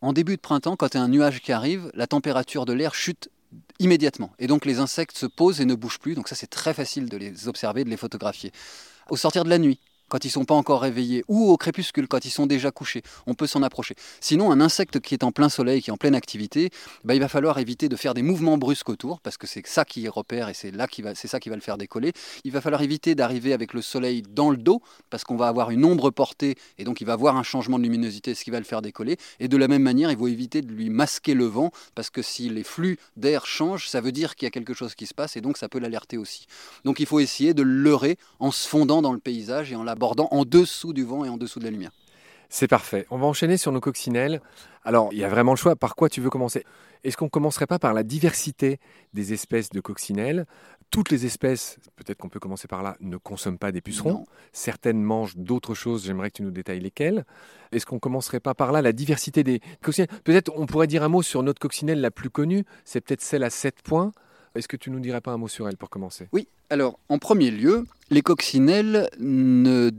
en 0.00 0.12
début 0.12 0.36
de 0.36 0.40
printemps, 0.40 0.76
quand 0.76 0.94
il 0.94 0.96
y 0.96 1.00
a 1.00 1.02
un 1.02 1.08
nuage 1.08 1.40
qui 1.40 1.52
arrive, 1.52 1.90
la 1.94 2.06
température 2.06 2.64
de 2.64 2.72
l'air 2.72 2.94
chute 2.94 3.30
immédiatement. 3.78 4.32
Et 4.38 4.46
donc 4.46 4.64
les 4.64 4.78
insectes 4.78 5.16
se 5.16 5.26
posent 5.26 5.60
et 5.60 5.64
ne 5.64 5.74
bougent 5.74 5.98
plus. 5.98 6.14
Donc 6.14 6.28
ça 6.28 6.34
c'est 6.34 6.46
très 6.46 6.72
facile 6.72 7.08
de 7.08 7.16
les 7.16 7.48
observer, 7.48 7.84
de 7.84 7.90
les 7.90 7.96
photographier. 7.96 8.52
Au 9.08 9.16
sortir 9.16 9.44
de 9.44 9.50
la 9.50 9.58
nuit, 9.58 9.80
quand 10.10 10.26
ils 10.26 10.30
sont 10.30 10.44
pas 10.44 10.54
encore 10.54 10.82
réveillés, 10.82 11.24
ou 11.28 11.50
au 11.50 11.56
crépuscule, 11.56 12.08
quand 12.08 12.26
ils 12.26 12.30
sont 12.30 12.46
déjà 12.46 12.70
couchés. 12.70 13.02
On 13.26 13.34
peut 13.34 13.46
s'en 13.46 13.62
approcher. 13.62 13.94
Sinon, 14.20 14.50
un 14.50 14.60
insecte 14.60 15.00
qui 15.00 15.14
est 15.14 15.24
en 15.24 15.32
plein 15.32 15.48
soleil, 15.48 15.80
qui 15.80 15.88
est 15.88 15.92
en 15.92 15.96
pleine 15.96 16.14
activité, 16.14 16.70
bah, 17.04 17.14
il 17.14 17.20
va 17.20 17.28
falloir 17.28 17.58
éviter 17.58 17.88
de 17.88 17.96
faire 17.96 18.12
des 18.12 18.22
mouvements 18.22 18.58
brusques 18.58 18.90
autour, 18.90 19.20
parce 19.20 19.38
que 19.38 19.46
c'est 19.46 19.66
ça 19.66 19.84
qui 19.84 20.06
repère 20.08 20.48
et 20.48 20.54
c'est 20.54 20.72
là 20.72 20.86
qui 20.86 21.00
va, 21.00 21.14
c'est 21.14 21.28
ça 21.28 21.40
qui 21.40 21.48
va 21.48 21.54
le 21.54 21.62
faire 21.62 21.78
décoller. 21.78 22.12
Il 22.44 22.52
va 22.52 22.60
falloir 22.60 22.82
éviter 22.82 23.14
d'arriver 23.14 23.52
avec 23.52 23.72
le 23.72 23.82
soleil 23.82 24.22
dans 24.22 24.50
le 24.50 24.56
dos, 24.56 24.82
parce 25.08 25.24
qu'on 25.24 25.36
va 25.36 25.48
avoir 25.48 25.70
une 25.70 25.84
ombre 25.84 26.10
portée, 26.10 26.56
et 26.76 26.84
donc 26.84 27.00
il 27.00 27.06
va 27.06 27.12
avoir 27.14 27.36
un 27.36 27.42
changement 27.42 27.78
de 27.78 27.84
luminosité, 27.84 28.34
ce 28.34 28.44
qui 28.44 28.50
va 28.50 28.58
le 28.58 28.64
faire 28.64 28.82
décoller. 28.82 29.16
Et 29.38 29.48
de 29.48 29.56
la 29.56 29.68
même 29.68 29.82
manière, 29.82 30.10
il 30.10 30.18
faut 30.18 30.28
éviter 30.28 30.60
de 30.60 30.72
lui 30.72 30.90
masquer 30.90 31.34
le 31.34 31.44
vent, 31.44 31.70
parce 31.94 32.10
que 32.10 32.22
si 32.22 32.48
les 32.50 32.64
flux 32.64 32.98
d'air 33.16 33.46
changent, 33.46 33.88
ça 33.88 34.00
veut 34.00 34.12
dire 34.12 34.34
qu'il 34.34 34.46
y 34.46 34.48
a 34.48 34.50
quelque 34.50 34.74
chose 34.74 34.94
qui 34.94 35.06
se 35.06 35.14
passe, 35.14 35.36
et 35.36 35.40
donc 35.40 35.56
ça 35.56 35.68
peut 35.68 35.78
l'alerter 35.78 36.18
aussi. 36.18 36.46
Donc 36.84 36.98
il 36.98 37.06
faut 37.06 37.20
essayer 37.20 37.54
de 37.54 37.62
le 37.62 37.70
leurrer 37.70 38.18
en 38.40 38.50
se 38.50 38.66
fondant 38.66 39.02
dans 39.02 39.12
le 39.12 39.18
paysage 39.18 39.70
et 39.70 39.76
en 39.76 39.84
en 40.02 40.44
dessous 40.44 40.92
du 40.92 41.04
vent 41.04 41.24
et 41.24 41.28
en 41.28 41.36
dessous 41.36 41.58
de 41.58 41.64
la 41.64 41.70
lumière. 41.70 41.90
C'est 42.52 42.66
parfait. 42.66 43.06
On 43.10 43.18
va 43.18 43.26
enchaîner 43.26 43.56
sur 43.56 43.70
nos 43.70 43.80
coccinelles. 43.80 44.42
Alors, 44.84 45.10
il 45.12 45.18
y 45.18 45.24
a 45.24 45.28
vraiment 45.28 45.52
le 45.52 45.56
choix. 45.56 45.76
Par 45.76 45.94
quoi 45.94 46.08
tu 46.08 46.20
veux 46.20 46.30
commencer? 46.30 46.64
Est-ce 47.04 47.16
qu'on 47.16 47.26
ne 47.26 47.30
commencerait 47.30 47.68
pas 47.68 47.78
par 47.78 47.94
la 47.94 48.02
diversité 48.02 48.80
des 49.14 49.32
espèces 49.32 49.70
de 49.70 49.80
coccinelles? 49.80 50.46
Toutes 50.90 51.10
les 51.10 51.26
espèces, 51.26 51.78
peut-être 51.94 52.18
qu'on 52.18 52.28
peut 52.28 52.40
commencer 52.40 52.66
par 52.66 52.82
là, 52.82 52.96
ne 53.00 53.16
consomment 53.16 53.56
pas 53.56 53.70
des 53.70 53.80
pucerons. 53.80 54.26
Certaines 54.52 55.00
mangent 55.00 55.36
d'autres 55.36 55.74
choses. 55.74 56.04
J'aimerais 56.04 56.30
que 56.30 56.38
tu 56.38 56.42
nous 56.42 56.50
détailles 56.50 56.80
lesquelles. 56.80 57.24
Est-ce 57.70 57.86
qu'on 57.86 57.94
ne 57.96 58.00
commencerait 58.00 58.40
pas 58.40 58.54
par 58.54 58.72
là 58.72 58.82
la 58.82 58.92
diversité 58.92 59.44
des 59.44 59.60
coccinelles? 59.80 60.10
Peut-être 60.24 60.50
on 60.56 60.66
pourrait 60.66 60.88
dire 60.88 61.04
un 61.04 61.08
mot 61.08 61.22
sur 61.22 61.44
notre 61.44 61.60
coccinelle 61.60 62.00
la 62.00 62.10
plus 62.10 62.30
connue. 62.30 62.64
C'est 62.84 63.00
peut-être 63.00 63.22
celle 63.22 63.44
à 63.44 63.50
7 63.50 63.82
points. 63.82 64.10
Est-ce 64.54 64.68
que 64.68 64.76
tu 64.76 64.90
nous 64.90 65.00
dirais 65.00 65.20
pas 65.20 65.32
un 65.32 65.36
mot 65.36 65.48
sur 65.48 65.68
elle 65.68 65.76
pour 65.76 65.90
commencer? 65.90 66.28
Oui. 66.32 66.48
Alors, 66.70 66.98
en 67.08 67.18
premier 67.18 67.50
lieu, 67.50 67.86
les 68.10 68.22
coccinelles 68.22 69.08
ne 69.18 69.90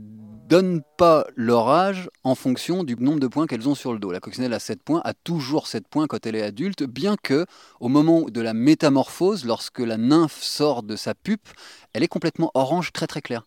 donnent 0.48 0.82
pas 0.98 1.26
leur 1.34 1.70
âge 1.70 2.10
en 2.24 2.34
fonction 2.34 2.84
du 2.84 2.94
nombre 2.96 3.20
de 3.20 3.26
points 3.26 3.46
qu'elles 3.46 3.68
ont 3.68 3.74
sur 3.74 3.94
le 3.94 3.98
dos. 3.98 4.12
La 4.12 4.20
coccinelle 4.20 4.52
à 4.52 4.58
7 4.58 4.82
points 4.82 5.00
a 5.04 5.14
toujours 5.14 5.66
7 5.66 5.88
points 5.88 6.06
quand 6.06 6.26
elle 6.26 6.36
est 6.36 6.42
adulte, 6.42 6.82
bien 6.82 7.16
que 7.22 7.46
au 7.80 7.88
moment 7.88 8.22
de 8.28 8.40
la 8.42 8.52
métamorphose, 8.52 9.46
lorsque 9.46 9.78
la 9.78 9.96
nymphe 9.96 10.42
sort 10.42 10.82
de 10.82 10.96
sa 10.96 11.14
pupe, 11.14 11.48
elle 11.94 12.02
est 12.02 12.08
complètement 12.08 12.50
orange 12.52 12.92
très 12.92 13.06
très 13.06 13.22
clair. 13.22 13.46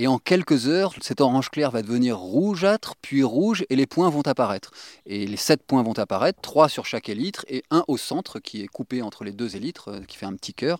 Et 0.00 0.06
en 0.06 0.18
quelques 0.18 0.68
heures, 0.68 0.94
cet 1.00 1.20
orange 1.20 1.50
clair 1.50 1.72
va 1.72 1.82
devenir 1.82 2.16
rougeâtre, 2.16 2.94
puis 3.02 3.24
rouge, 3.24 3.64
et 3.68 3.74
les 3.74 3.86
points 3.86 4.08
vont 4.10 4.22
apparaître. 4.22 4.70
Et 5.06 5.26
les 5.26 5.36
sept 5.36 5.64
points 5.64 5.82
vont 5.82 5.98
apparaître, 5.98 6.40
trois 6.40 6.68
sur 6.68 6.86
chaque 6.86 7.08
élytre, 7.08 7.44
et 7.48 7.64
un 7.72 7.82
au 7.88 7.96
centre 7.96 8.38
qui 8.38 8.62
est 8.62 8.68
coupé 8.68 9.02
entre 9.02 9.24
les 9.24 9.32
deux 9.32 9.56
élytres, 9.56 9.88
euh, 9.88 10.00
qui 10.06 10.16
fait 10.16 10.26
un 10.26 10.34
petit 10.34 10.54
cœur. 10.54 10.78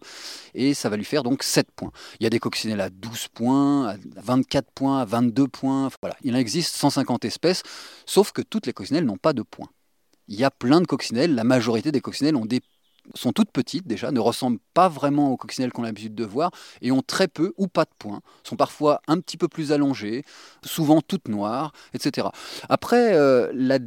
Et 0.54 0.72
ça 0.72 0.88
va 0.88 0.96
lui 0.96 1.04
faire 1.04 1.24
donc 1.24 1.42
7 1.42 1.66
points. 1.72 1.90
Il 2.20 2.24
y 2.24 2.26
a 2.28 2.30
des 2.30 2.38
coccinelles 2.38 2.80
à 2.80 2.90
12 2.90 3.26
points, 3.34 3.88
à 3.88 3.96
24 4.22 4.70
points, 4.70 5.00
à 5.00 5.04
22 5.04 5.48
points. 5.48 5.90
Voilà. 6.00 6.16
Il 6.22 6.36
en 6.36 6.38
existe 6.38 6.76
150 6.76 7.24
espèces, 7.24 7.64
sauf 8.06 8.30
que 8.30 8.40
toutes 8.40 8.66
les 8.66 8.72
coccinelles 8.72 9.04
n'ont 9.04 9.16
pas 9.16 9.32
de 9.32 9.42
points. 9.42 9.68
Il 10.28 10.38
y 10.38 10.44
a 10.44 10.50
plein 10.52 10.80
de 10.80 10.86
coccinelles, 10.86 11.34
la 11.34 11.42
majorité 11.42 11.90
des 11.90 12.00
coccinelles 12.00 12.36
ont 12.36 12.46
des 12.46 12.60
sont 13.14 13.32
toutes 13.32 13.50
petites 13.50 13.86
déjà, 13.86 14.10
ne 14.10 14.20
ressemblent 14.20 14.60
pas 14.74 14.88
vraiment 14.88 15.32
aux 15.32 15.36
coccinelles 15.36 15.72
qu'on 15.72 15.82
a 15.82 15.86
l'habitude 15.86 16.14
de 16.14 16.24
voir 16.24 16.50
et 16.82 16.92
ont 16.92 17.02
très 17.02 17.28
peu 17.28 17.52
ou 17.56 17.68
pas 17.68 17.84
de 17.84 17.90
points, 17.98 18.20
sont 18.44 18.56
parfois 18.56 19.00
un 19.08 19.18
petit 19.20 19.36
peu 19.36 19.48
plus 19.48 19.72
allongées, 19.72 20.24
souvent 20.64 21.00
toutes 21.00 21.28
noires, 21.28 21.72
etc. 21.94 22.28
Après, 22.68 23.14
euh, 23.14 23.50
la 23.54 23.78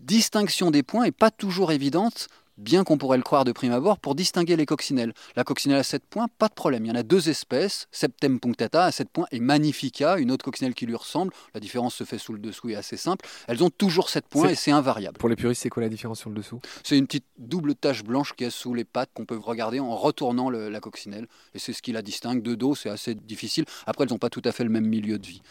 distinction 0.00 0.70
des 0.70 0.82
points 0.82 1.04
n'est 1.04 1.12
pas 1.12 1.30
toujours 1.30 1.72
évidente 1.72 2.28
bien 2.56 2.84
qu'on 2.84 2.98
pourrait 2.98 3.16
le 3.16 3.22
croire 3.22 3.44
de 3.44 3.52
prime 3.52 3.72
abord, 3.72 3.98
pour 3.98 4.14
distinguer 4.14 4.56
les 4.56 4.66
coccinelles. 4.66 5.12
La 5.36 5.44
coccinelle 5.44 5.78
à 5.78 5.82
7 5.82 6.04
points, 6.04 6.26
pas 6.38 6.48
de 6.48 6.54
problème. 6.54 6.84
Il 6.84 6.88
y 6.88 6.90
en 6.92 6.94
a 6.94 7.02
deux 7.02 7.28
espèces, 7.28 7.88
Septem 7.90 8.40
punctata 8.40 8.84
à 8.84 8.92
7 8.92 9.08
points 9.08 9.26
et 9.32 9.40
Magnifica, 9.40 10.18
une 10.18 10.30
autre 10.30 10.44
coccinelle 10.44 10.74
qui 10.74 10.86
lui 10.86 10.94
ressemble. 10.94 11.32
La 11.54 11.60
différence 11.60 11.94
se 11.94 12.04
fait 12.04 12.18
sous 12.18 12.32
le 12.32 12.38
dessous 12.38 12.70
et 12.70 12.76
assez 12.76 12.96
simple. 12.96 13.26
Elles 13.48 13.62
ont 13.64 13.70
toujours 13.70 14.08
7 14.08 14.26
points 14.28 14.48
et 14.48 14.54
c'est 14.54 14.70
invariable. 14.70 15.18
Pour 15.18 15.28
les 15.28 15.36
puristes, 15.36 15.62
c'est 15.62 15.70
quoi 15.70 15.82
la 15.82 15.88
différence 15.88 16.20
sur 16.20 16.30
le 16.30 16.36
dessous? 16.36 16.60
C'est 16.82 16.98
une 16.98 17.06
petite 17.06 17.26
double 17.38 17.74
tache 17.74 18.04
blanche 18.04 18.34
qui 18.34 18.44
est 18.44 18.50
sous 18.50 18.74
les 18.74 18.84
pattes 18.84 19.10
qu'on 19.14 19.24
peut 19.24 19.36
regarder 19.36 19.80
en 19.80 19.96
retournant 19.96 20.50
la 20.50 20.80
coccinelle. 20.80 21.26
Et 21.54 21.58
c'est 21.58 21.72
ce 21.72 21.82
qui 21.82 21.92
la 21.92 22.02
distingue. 22.02 22.42
De 22.42 22.54
dos, 22.54 22.74
c'est 22.74 22.90
assez 22.90 23.14
difficile. 23.14 23.64
Après, 23.86 24.04
elles 24.04 24.10
n'ont 24.10 24.18
pas 24.18 24.30
tout 24.30 24.42
à 24.44 24.52
fait 24.52 24.64
le 24.64 24.70
même 24.70 24.86
milieu 24.86 25.18
de 25.18 25.26
vie. 25.26 25.42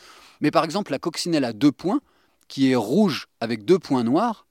Mais 0.42 0.52
par 0.52 0.64
exemple, 0.64 0.92
la 0.92 1.00
coccinelle 1.00 1.46
à 1.46 1.54
2 1.54 1.72
points, 1.72 2.02
qui 2.48 2.72
est 2.72 2.76
rouge 2.76 3.28
avec 3.40 3.66
deux 3.66 3.80
points 3.80 4.04
noirs, 4.04 4.46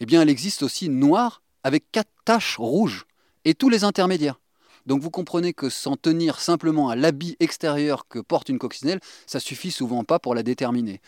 eh 0.00 0.06
bien, 0.06 0.22
elle 0.22 0.30
existe 0.30 0.62
aussi 0.62 0.88
noire 0.88 1.42
avec 1.64 1.90
quatre 1.90 2.12
taches 2.24 2.56
rouges 2.58 3.06
et 3.44 3.54
tous 3.54 3.68
les 3.68 3.82
intermédiaires. 3.82 4.38
Donc 4.86 5.00
vous 5.00 5.10
comprenez 5.10 5.54
que 5.54 5.70
s'en 5.70 5.96
tenir 5.96 6.38
simplement 6.38 6.90
à 6.90 6.96
l'habit 6.96 7.36
extérieur 7.40 8.06
que 8.06 8.18
porte 8.18 8.50
une 8.50 8.58
coccinelle, 8.58 9.00
ça 9.26 9.40
suffit 9.40 9.70
souvent 9.70 10.04
pas 10.04 10.18
pour 10.18 10.34
la 10.34 10.42
déterminer. 10.42 11.00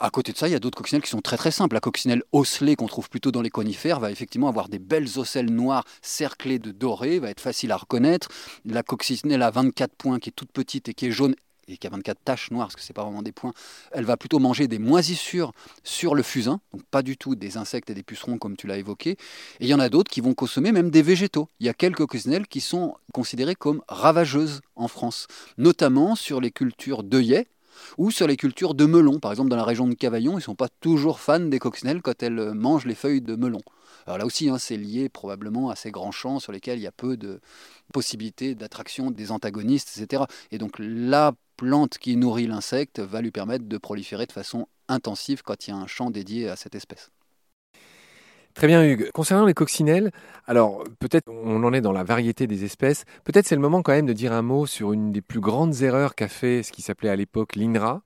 À 0.00 0.10
côté 0.10 0.32
de 0.32 0.38
ça, 0.38 0.48
il 0.48 0.52
y 0.52 0.56
a 0.56 0.58
d'autres 0.58 0.76
coccinelles 0.76 1.02
qui 1.02 1.10
sont 1.10 1.20
très 1.20 1.36
très 1.36 1.50
simples. 1.50 1.74
La 1.74 1.80
coccinelle 1.80 2.22
osselée 2.32 2.76
qu'on 2.76 2.88
trouve 2.88 3.08
plutôt 3.08 3.30
dans 3.30 3.42
les 3.42 3.50
conifères 3.50 4.00
va 4.00 4.10
effectivement 4.10 4.48
avoir 4.48 4.68
des 4.68 4.78
belles 4.78 5.18
ocelles 5.18 5.50
noires 5.50 5.84
cerclées 6.02 6.58
de 6.58 6.72
doré, 6.72 7.20
va 7.20 7.30
être 7.30 7.40
facile 7.40 7.70
à 7.70 7.76
reconnaître. 7.76 8.28
La 8.64 8.82
coccinelle 8.82 9.42
à 9.42 9.50
24 9.50 9.94
points 9.94 10.18
qui 10.18 10.30
est 10.30 10.32
toute 10.32 10.50
petite 10.50 10.88
et 10.88 10.94
qui 10.94 11.06
est 11.06 11.10
jaune 11.10 11.34
et 11.68 11.76
qui 11.76 11.86
a 11.86 11.90
24 11.90 12.18
taches 12.24 12.50
noires, 12.50 12.66
parce 12.66 12.76
que 12.76 12.82
ce 12.82 12.92
n'est 12.92 12.94
pas 12.94 13.04
vraiment 13.04 13.22
des 13.22 13.32
points, 13.32 13.52
elle 13.92 14.04
va 14.04 14.16
plutôt 14.16 14.38
manger 14.38 14.68
des 14.68 14.78
moisissures 14.78 15.52
sur 15.82 16.14
le 16.14 16.22
fusain, 16.22 16.60
donc 16.72 16.82
pas 16.90 17.02
du 17.02 17.16
tout 17.16 17.34
des 17.34 17.56
insectes 17.56 17.90
et 17.90 17.94
des 17.94 18.02
pucerons 18.02 18.38
comme 18.38 18.56
tu 18.56 18.66
l'as 18.66 18.78
évoqué. 18.78 19.10
Et 19.10 19.16
il 19.60 19.68
y 19.68 19.74
en 19.74 19.80
a 19.80 19.88
d'autres 19.88 20.10
qui 20.10 20.20
vont 20.20 20.34
consommer 20.34 20.72
même 20.72 20.90
des 20.90 21.02
végétaux. 21.02 21.48
Il 21.60 21.66
y 21.66 21.68
a 21.68 21.74
quelques 21.74 22.06
coccinelles 22.06 22.46
qui 22.46 22.60
sont 22.60 22.96
considérées 23.12 23.54
comme 23.54 23.82
ravageuses 23.88 24.60
en 24.76 24.88
France, 24.88 25.26
notamment 25.58 26.16
sur 26.16 26.40
les 26.40 26.50
cultures 26.50 27.02
d'œillets, 27.02 27.48
ou 27.98 28.10
sur 28.10 28.26
les 28.26 28.36
cultures 28.36 28.74
de 28.74 28.86
melon. 28.86 29.18
Par 29.18 29.32
exemple, 29.32 29.50
dans 29.50 29.56
la 29.56 29.64
région 29.64 29.86
de 29.88 29.94
Cavaillon, 29.94 30.32
ils 30.32 30.36
ne 30.36 30.40
sont 30.40 30.54
pas 30.54 30.68
toujours 30.80 31.20
fans 31.20 31.40
des 31.40 31.58
coccinelles 31.58 32.02
quand 32.02 32.22
elles 32.22 32.52
mangent 32.52 32.86
les 32.86 32.94
feuilles 32.94 33.20
de 33.20 33.34
melon. 33.36 33.60
Alors 34.06 34.18
là 34.18 34.26
aussi, 34.26 34.48
hein, 34.48 34.58
c'est 34.58 34.76
lié 34.76 35.08
probablement 35.08 35.70
à 35.70 35.76
ces 35.76 35.90
grands 35.90 36.12
champs 36.12 36.38
sur 36.38 36.52
lesquels 36.52 36.78
il 36.78 36.82
y 36.82 36.86
a 36.86 36.92
peu 36.92 37.16
de 37.16 37.40
possibilités 37.92 38.54
d'attraction 38.54 39.10
des 39.10 39.30
antagonistes, 39.30 39.96
etc. 39.96 40.24
Et 40.50 40.58
donc 40.58 40.74
la 40.78 41.32
plante 41.56 41.98
qui 41.98 42.16
nourrit 42.16 42.46
l'insecte 42.46 43.00
va 43.00 43.20
lui 43.20 43.30
permettre 43.30 43.66
de 43.66 43.78
proliférer 43.78 44.26
de 44.26 44.32
façon 44.32 44.66
intensive 44.88 45.42
quand 45.42 45.66
il 45.66 45.70
y 45.70 45.72
a 45.72 45.76
un 45.76 45.86
champ 45.86 46.10
dédié 46.10 46.48
à 46.48 46.56
cette 46.56 46.74
espèce. 46.74 47.10
Très 48.54 48.68
bien 48.68 48.84
Hugues. 48.84 49.10
Concernant 49.12 49.46
les 49.46 49.54
coccinelles, 49.54 50.12
alors 50.46 50.84
peut-être 51.00 51.28
on 51.28 51.64
en 51.64 51.72
est 51.72 51.80
dans 51.80 51.90
la 51.90 52.04
variété 52.04 52.46
des 52.46 52.64
espèces, 52.64 53.04
peut-être 53.24 53.48
c'est 53.48 53.56
le 53.56 53.60
moment 53.60 53.82
quand 53.82 53.92
même 53.92 54.06
de 54.06 54.12
dire 54.12 54.32
un 54.32 54.42
mot 54.42 54.64
sur 54.64 54.92
une 54.92 55.10
des 55.10 55.22
plus 55.22 55.40
grandes 55.40 55.82
erreurs 55.82 56.14
qu'a 56.14 56.28
fait 56.28 56.62
ce 56.62 56.70
qui 56.70 56.80
s'appelait 56.80 57.08
à 57.08 57.16
l'époque 57.16 57.56
l'INRA, 57.56 58.02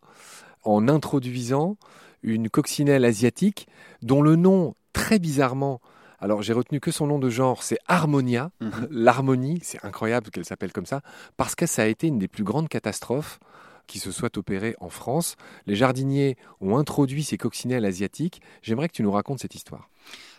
en 0.63 0.89
introduisant 0.89 1.77
une 2.23 2.49
coccinelle 2.49 3.05
asiatique 3.05 3.69
dont 4.01 4.23
le 4.23 4.37
nom 4.37 4.75
très 4.95 5.19
bizarrement 5.19 5.81
alors 6.19 6.43
j'ai 6.43 6.53
retenu 6.53 6.81
que 6.81 6.91
son 6.91 7.07
nom 7.07 7.19
de 7.19 7.31
genre, 7.31 7.63
c'est 7.63 7.79
Harmonia, 7.87 8.51
mhm. 8.61 8.89
l'harmonie, 8.91 9.61
c'est 9.63 9.85
incroyable 9.85 10.31
qu'elle 10.31 10.45
s'appelle 10.45 10.73
comme 10.73 10.87
ça, 10.87 11.01
parce 11.37 11.55
que 11.55 11.67
ça 11.67 11.83
a 11.83 11.87
été 11.87 12.07
une 12.07 12.19
des 12.19 12.29
plus 12.29 12.45
grandes 12.45 12.69
catastrophes 12.69 13.39
qui 13.87 13.99
se 13.99 14.13
soit 14.13 14.37
opérée 14.37 14.77
en 14.81 14.91
France. 14.91 15.37
Les 15.67 15.75
jardiniers 15.75 16.37
ont 16.61 16.77
introduit 16.77 17.25
ces 17.25 17.39
coccinelles 17.39 17.87
asiatiques. 17.87 18.41
J'aimerais 18.63 18.89
que 18.89 18.93
tu 18.93 19.03
nous 19.03 19.11
racontes 19.11 19.41
cette 19.41 19.55
histoire. 19.55 19.89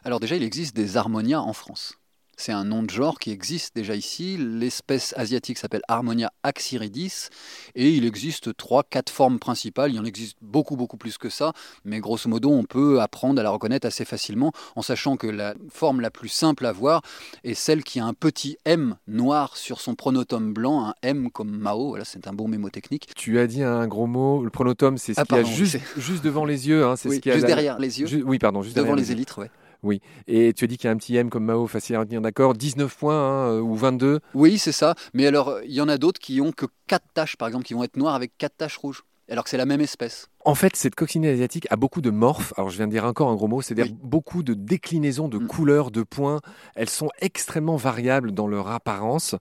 Alors 0.04 0.20
déjà, 0.20 0.36
il 0.36 0.44
existe 0.44 0.76
des 0.76 0.98
Harmonia 0.98 1.42
en 1.42 1.54
France. 1.54 1.99
C'est 2.39 2.53
un 2.53 2.63
nom 2.63 2.84
de 2.84 2.89
genre 2.89 3.19
qui 3.19 3.31
existe 3.31 3.75
déjà 3.75 3.96
ici. 3.96 4.38
L'espèce 4.39 5.13
asiatique 5.17 5.58
s'appelle 5.58 5.81
Harmonia 5.89 6.31
axiridis 6.43 7.27
et 7.75 7.89
il 7.89 8.05
existe 8.05 8.55
trois, 8.55 8.84
quatre 8.84 9.10
formes 9.12 9.39
principales. 9.39 9.91
Il 9.91 9.96
y 9.96 10.00
en 10.00 10.05
existe 10.05 10.38
beaucoup, 10.41 10.77
beaucoup 10.77 10.96
plus 10.96 11.17
que 11.17 11.27
ça, 11.27 11.51
mais 11.84 12.00
grosso 12.00 12.29
modo, 12.29 12.50
on 12.50 12.63
peut 12.63 13.01
apprendre 13.01 13.41
à 13.41 13.43
la 13.43 13.50
reconnaître 13.50 13.86
assez 13.86 14.05
facilement 14.05 14.53
en 14.77 14.81
sachant 14.81 15.17
que 15.17 15.27
la 15.27 15.53
forme 15.69 16.00
la 16.00 16.12
plus 16.12 16.29
simple 16.29 16.65
à 16.65 16.72
voir 16.72 17.01
est 17.43 17.55
celle 17.55 17.84
qui 17.84 18.00
a 18.00 18.05
un 18.05 18.13
petit 18.13 18.58
M 18.63 18.96
noir 19.05 19.58
sur 19.58 19.81
son 19.81 19.96
pronotum 19.96 20.53
blanc, 20.53 20.88
un 20.88 20.93
M 21.03 21.29
comme 21.31 21.51
Mao. 21.51 21.89
Voilà, 21.89 22.05
c'est 22.05 22.25
un 22.25 22.34
bon 22.34 22.48
mémotechnique. 22.48 23.10
Tu 23.17 23.38
as 23.38 23.48
dit 23.48 23.63
un 23.63 23.86
gros 23.86 24.08
mot. 24.08 24.46
Le 24.46 24.50
pronotum, 24.50 24.98
c'est 24.98 25.13
ce 25.13 25.19
ah, 25.19 25.25
qu'il 25.25 25.36
y 25.36 25.39
a 25.41 25.43
juste, 25.43 25.77
juste, 25.98 26.24
devant 26.24 26.46
les 26.46 26.69
yeux. 26.69 26.86
Hein, 26.86 26.96
c'est 26.96 27.10
ce 27.10 27.19
qui 27.19 27.34
juste 27.34 27.46
derrière 27.46 27.79
les 27.79 28.00
yeux. 28.00 28.24
oui, 28.24 28.39
pardon, 28.39 28.62
juste 28.62 28.77
devant 28.77 28.96
les 28.96 29.12
élytres, 29.12 29.39
ouais. 29.39 29.51
Oui. 29.84 30.02
Et 30.28 30.54
tu 30.54 30.66
as 30.66 30.68
dit 30.68 30.78
qu'il 30.78 30.88
y 30.88 30.90
a 30.90 30.92
un 30.92 30.98
petit 30.98 31.16
M 31.16 31.30
comme 31.30 31.46
Mao, 31.46 31.68
facile 31.68 31.96
à 31.96 32.00
retenir, 32.00 32.22
d'accord 32.22 32.54
19 32.54 32.96
points 32.98 33.16
hein, 33.16 33.52
euh, 33.52 33.62
ou 33.62 33.76
22 33.76 34.20
Oui, 34.34 34.58
c'est 34.58 34.72
ça. 34.72 34.96
Mais 35.14 35.26
alors, 35.26 35.60
il 35.64 35.72
y 35.72 35.82
en 35.82 35.88
a 35.88 35.98
d'autres 35.98 36.20
qui 36.20 36.42
ont 36.42 36.52
que 36.52 36.66
4 36.88 37.04
taches, 37.14 37.38
par 37.38 37.48
exemple, 37.48 37.66
qui 37.66 37.74
vont 37.74 37.84
être 37.84 37.98
noires 37.98 38.16
avec 38.16 38.32
4 38.38 38.58
taches 38.58 38.78
rouges. 38.78 39.04
Alors 39.32 39.44
que 39.44 39.52
c'est 39.52 39.58
la 39.58 39.68
même 39.68 39.82
espèce. 39.82 40.28
En 40.44 40.56
fait, 40.56 40.76
cette 40.76 40.96
coccinelle 40.96 41.36
asiatique 41.36 41.68
a 41.70 41.76
beaucoup 41.76 42.02
de 42.02 42.10
morphes. 42.10 42.52
Alors, 42.58 42.72
je 42.72 42.78
viens 42.78 42.88
de 42.88 42.92
dire 42.92 43.06
encore 43.06 43.30
un 43.30 43.36
gros 43.36 43.48
mot, 43.48 43.62
c'est-à-dire 43.62 43.94
beaucoup 44.02 44.42
de 44.42 44.56
déclinaisons 44.56 45.28
de 45.28 45.38
mm. 45.38 45.48
couleurs, 45.48 45.92
de 45.92 46.02
points. 46.02 46.42
Elles 46.76 46.90
sont 46.90 47.10
extrêmement 47.22 47.76
variables 47.76 48.32
dans 48.32 48.48
leur 48.48 48.70
apparence. 48.70 49.36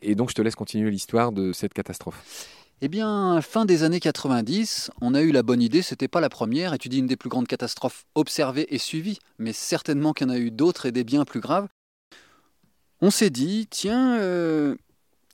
Et 0.00 0.14
donc, 0.14 0.30
je 0.30 0.34
te 0.34 0.42
laisse 0.42 0.54
continuer 0.54 0.92
l'histoire 0.92 1.32
de 1.32 1.52
cette 1.52 1.74
catastrophe. 1.74 2.22
Eh 2.84 2.88
bien, 2.88 3.40
fin 3.42 3.64
des 3.64 3.84
années 3.84 4.00
90, 4.00 4.90
on 5.00 5.14
a 5.14 5.22
eu 5.22 5.30
la 5.30 5.44
bonne 5.44 5.62
idée, 5.62 5.82
c'était 5.82 6.08
pas 6.08 6.20
la 6.20 6.28
première, 6.28 6.74
et 6.74 6.78
tu 6.78 6.88
dis 6.88 6.98
une 6.98 7.06
des 7.06 7.16
plus 7.16 7.28
grandes 7.28 7.46
catastrophes 7.46 8.06
observées 8.16 8.74
et 8.74 8.78
suivies, 8.78 9.20
mais 9.38 9.52
certainement 9.52 10.12
qu'il 10.12 10.26
y 10.26 10.30
en 10.30 10.34
a 10.34 10.38
eu 10.38 10.50
d'autres 10.50 10.86
et 10.86 10.90
des 10.90 11.04
bien 11.04 11.24
plus 11.24 11.38
graves. 11.38 11.68
On 13.00 13.12
s'est 13.12 13.30
dit, 13.30 13.68
tiens, 13.70 14.18
euh, 14.18 14.74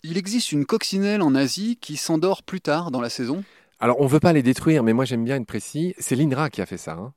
il 0.03 0.19
existe 0.19 0.53
une 0.53 0.67
coccinelle 0.67 1.23
en 1.23 1.35
Asie 1.35 1.79
qui 1.81 1.97
s'endort 1.97 2.43
plus 2.43 2.61
tard 2.61 2.91
dans 2.91 3.01
la 3.01 3.09
saison. 3.09 3.43
Alors, 3.81 3.99
on 4.03 4.07
veut 4.07 4.21
pas 4.21 4.35
les 4.35 4.43
détruire, 4.43 4.83
mais 4.83 4.93
moi 4.93 5.07
j'aime 5.07 5.25
bien 5.25 5.37
être 5.37 5.47
précis. 5.47 5.95
C'est 5.99 6.17
l'INRA 6.17 6.51
qui 6.51 6.61
a 6.61 6.67
fait 6.67 6.77
ça. 6.77 6.93
Hein. 7.01 7.15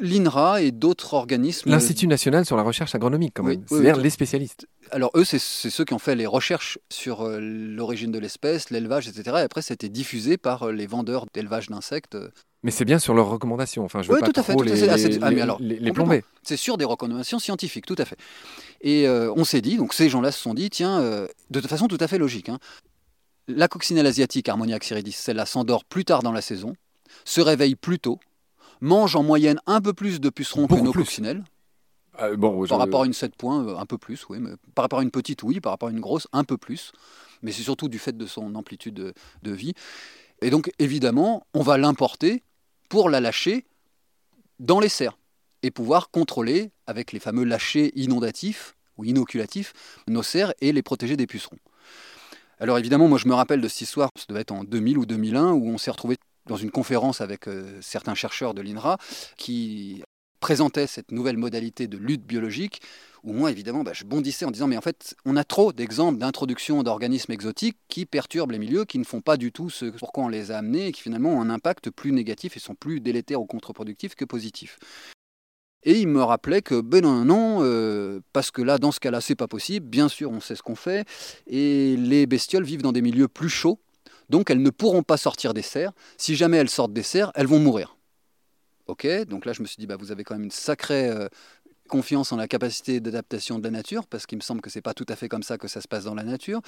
L'INRA 0.00 0.62
et 0.62 0.70
d'autres 0.70 1.14
organismes. 1.14 1.70
L'Institut 1.70 2.06
national 2.06 2.46
sur 2.46 2.56
la 2.56 2.62
recherche 2.62 2.94
agronomique, 2.94 3.32
quand 3.34 3.42
même. 3.42 3.64
C'est-à-dire 3.68 3.96
les 3.96 4.10
spécialistes. 4.10 4.66
Alors, 4.90 5.10
eux, 5.14 5.24
c'est 5.24 5.38
ceux 5.38 5.84
qui 5.84 5.94
ont 5.94 5.98
fait 5.98 6.14
les 6.14 6.26
recherches 6.26 6.78
sur 6.90 7.22
euh, 7.22 7.38
l'origine 7.40 8.10
de 8.10 8.18
l'espèce, 8.18 8.70
l'élevage, 8.70 9.08
etc. 9.08 9.36
Et 9.38 9.42
après, 9.42 9.62
c'était 9.62 9.88
diffusé 9.88 10.36
par 10.36 10.64
euh, 10.64 10.72
les 10.72 10.86
vendeurs 10.86 11.26
d'élevage 11.32 11.68
d'insectes. 11.68 12.16
Mais 12.62 12.70
c'est 12.70 12.84
bien 12.84 12.98
sur 12.98 13.14
leurs 13.14 13.28
recommandations. 13.28 13.84
Enfin, 13.84 14.02
je 14.02 14.08
veux 14.08 14.14
oui, 14.14 14.20
pas 14.20 14.28
tout 14.28 14.38
à 14.38 14.42
fait, 14.42 14.54
les, 14.62 14.88
ah, 14.88 14.96
les, 15.58 15.78
les, 15.78 15.92
plomber. 15.92 16.24
C'est 16.42 16.56
sur 16.56 16.76
des 16.76 16.84
recommandations 16.84 17.38
scientifiques, 17.38 17.86
tout 17.86 17.96
à 17.98 18.04
fait. 18.04 18.16
Et 18.80 19.06
euh, 19.06 19.32
on 19.36 19.44
s'est 19.44 19.60
dit, 19.60 19.76
donc 19.76 19.94
ces 19.94 20.08
gens-là 20.08 20.30
se 20.32 20.40
sont 20.40 20.54
dit, 20.54 20.70
tiens, 20.70 21.26
de 21.50 21.60
façon 21.60 21.88
tout 21.88 21.98
à 22.00 22.06
fait 22.06 22.18
logique, 22.18 22.48
hein, 22.48 22.58
la 23.48 23.68
coccinelle 23.68 24.06
asiatique 24.06 24.48
Harmonia 24.48 24.78
xyridis, 24.78 25.12
celle-là 25.12 25.46
s'endort 25.46 25.84
plus 25.84 26.04
tard 26.04 26.22
dans 26.22 26.32
la 26.32 26.42
saison, 26.42 26.74
se 27.24 27.40
réveille 27.40 27.74
plus 27.74 27.98
tôt, 27.98 28.18
mange 28.82 29.16
en 29.16 29.22
moyenne 29.22 29.60
un 29.66 29.80
peu 29.80 29.94
plus 29.94 30.20
de 30.20 30.28
pucerons 30.28 30.66
que 30.66 30.74
nos 30.74 30.92
coccinelles. 30.92 31.44
Ah, 32.18 32.30
bon, 32.36 32.66
par 32.66 32.78
rapport 32.78 33.02
à 33.02 33.06
une 33.06 33.14
7 33.14 33.34
points, 33.36 33.66
euh, 33.66 33.78
un 33.78 33.86
peu 33.86 33.96
plus, 33.96 34.26
oui. 34.28 34.38
Mais 34.38 34.50
par 34.74 34.82
rapport 34.84 34.98
à 34.98 35.02
une 35.02 35.10
petite, 35.10 35.42
oui. 35.42 35.60
Par 35.60 35.72
rapport 35.72 35.88
à 35.88 35.92
une 35.92 36.00
grosse, 36.00 36.28
un 36.32 36.44
peu 36.44 36.58
plus. 36.58 36.92
Mais 37.40 37.52
c'est 37.52 37.62
surtout 37.62 37.88
du 37.88 37.98
fait 37.98 38.16
de 38.16 38.26
son 38.26 38.54
amplitude 38.54 38.94
de, 38.94 39.14
de 39.42 39.52
vie. 39.52 39.72
Et 40.42 40.50
donc, 40.50 40.70
évidemment, 40.78 41.46
on 41.54 41.62
va 41.62 41.78
l'importer 41.78 42.42
pour 42.90 43.08
la 43.08 43.20
lâcher 43.20 43.64
dans 44.58 44.78
les 44.78 44.90
serres 44.90 45.16
et 45.62 45.70
pouvoir 45.70 46.10
contrôler, 46.10 46.70
avec 46.86 47.12
les 47.12 47.20
fameux 47.20 47.44
lâchers 47.44 47.92
inondatifs 47.94 48.74
ou 48.98 49.04
inoculatifs, 49.04 49.72
nos 50.08 50.22
serres 50.22 50.52
et 50.60 50.72
les 50.72 50.82
protéger 50.82 51.16
des 51.16 51.26
pucerons. 51.26 51.58
Alors 52.58 52.78
évidemment, 52.78 53.08
moi 53.08 53.18
je 53.18 53.26
me 53.26 53.34
rappelle 53.34 53.60
de 53.60 53.68
cette 53.68 53.80
histoire, 53.80 54.10
ça 54.16 54.24
devait 54.28 54.40
être 54.40 54.52
en 54.52 54.64
2000 54.64 54.98
ou 54.98 55.06
2001, 55.06 55.52
où 55.52 55.68
on 55.68 55.78
s'est 55.78 55.90
retrouvé 55.90 56.16
dans 56.46 56.56
une 56.56 56.70
conférence 56.70 57.20
avec 57.20 57.48
euh, 57.48 57.78
certains 57.80 58.14
chercheurs 58.14 58.54
de 58.54 58.62
l'INRA 58.62 58.98
qui 59.36 60.02
présentaient 60.40 60.88
cette 60.88 61.12
nouvelle 61.12 61.38
modalité 61.38 61.86
de 61.86 61.96
lutte 61.96 62.26
biologique, 62.26 62.82
où 63.22 63.32
moi, 63.32 63.52
évidemment, 63.52 63.84
bah, 63.84 63.92
je 63.94 64.04
bondissais 64.04 64.44
en 64.44 64.50
disant, 64.50 64.66
mais 64.66 64.76
en 64.76 64.80
fait, 64.80 65.14
on 65.24 65.36
a 65.36 65.44
trop 65.44 65.72
d'exemples 65.72 66.18
d'introduction 66.18 66.82
d'organismes 66.82 67.30
exotiques 67.30 67.78
qui 67.88 68.04
perturbent 68.04 68.50
les 68.50 68.58
milieux, 68.58 68.84
qui 68.84 68.98
ne 68.98 69.04
font 69.04 69.20
pas 69.20 69.36
du 69.36 69.52
tout 69.52 69.70
ce 69.70 69.86
pourquoi 69.86 70.24
on 70.24 70.28
les 70.28 70.50
a 70.50 70.58
amenés, 70.58 70.88
et 70.88 70.92
qui 70.92 71.00
finalement 71.00 71.34
ont 71.34 71.40
un 71.40 71.48
impact 71.48 71.90
plus 71.90 72.10
négatif 72.12 72.56
et 72.56 72.60
sont 72.60 72.74
plus 72.74 73.00
délétères 73.00 73.40
ou 73.40 73.46
contre-productifs 73.46 74.16
que 74.16 74.24
positifs. 74.24 74.78
Et 75.84 75.98
il 75.98 76.08
me 76.08 76.22
rappelait 76.22 76.62
que, 76.62 76.80
ben 76.80 77.02
non, 77.02 77.24
non, 77.24 77.58
euh, 77.62 78.20
parce 78.32 78.50
que 78.50 78.62
là, 78.62 78.78
dans 78.78 78.92
ce 78.92 79.00
cas-là, 79.00 79.20
c'est 79.20 79.34
pas 79.34 79.48
possible. 79.48 79.86
Bien 79.86 80.08
sûr, 80.08 80.30
on 80.30 80.40
sait 80.40 80.54
ce 80.54 80.62
qu'on 80.62 80.76
fait. 80.76 81.06
Et 81.46 81.96
les 81.96 82.26
bestioles 82.26 82.62
vivent 82.62 82.82
dans 82.82 82.92
des 82.92 83.02
milieux 83.02 83.26
plus 83.26 83.48
chauds, 83.48 83.80
donc 84.32 84.50
elles 84.50 84.62
ne 84.62 84.70
pourront 84.70 85.02
pas 85.02 85.18
sortir 85.18 85.52
des 85.52 85.62
serres. 85.62 85.92
Si 86.16 86.34
jamais 86.34 86.56
elles 86.56 86.70
sortent 86.70 86.94
des 86.94 87.02
serres, 87.02 87.30
elles 87.34 87.46
vont 87.46 87.60
mourir. 87.60 87.96
Ok, 88.86 89.06
donc 89.26 89.44
là 89.44 89.52
je 89.52 89.60
me 89.60 89.66
suis 89.66 89.76
dit, 89.76 89.86
bah, 89.86 89.96
vous 89.96 90.10
avez 90.10 90.24
quand 90.24 90.34
même 90.34 90.44
une 90.44 90.50
sacrée 90.50 91.08
euh, 91.08 91.28
confiance 91.88 92.32
en 92.32 92.36
la 92.36 92.48
capacité 92.48 92.98
d'adaptation 92.98 93.58
de 93.58 93.64
la 93.64 93.70
nature, 93.70 94.06
parce 94.06 94.26
qu'il 94.26 94.38
me 94.38 94.42
semble 94.42 94.62
que 94.62 94.70
c'est 94.70 94.82
pas 94.82 94.94
tout 94.94 95.06
à 95.08 95.16
fait 95.16 95.28
comme 95.28 95.42
ça 95.42 95.58
que 95.58 95.68
ça 95.68 95.82
se 95.82 95.86
passe 95.86 96.04
dans 96.04 96.14
la 96.14 96.24
nature. 96.24 96.62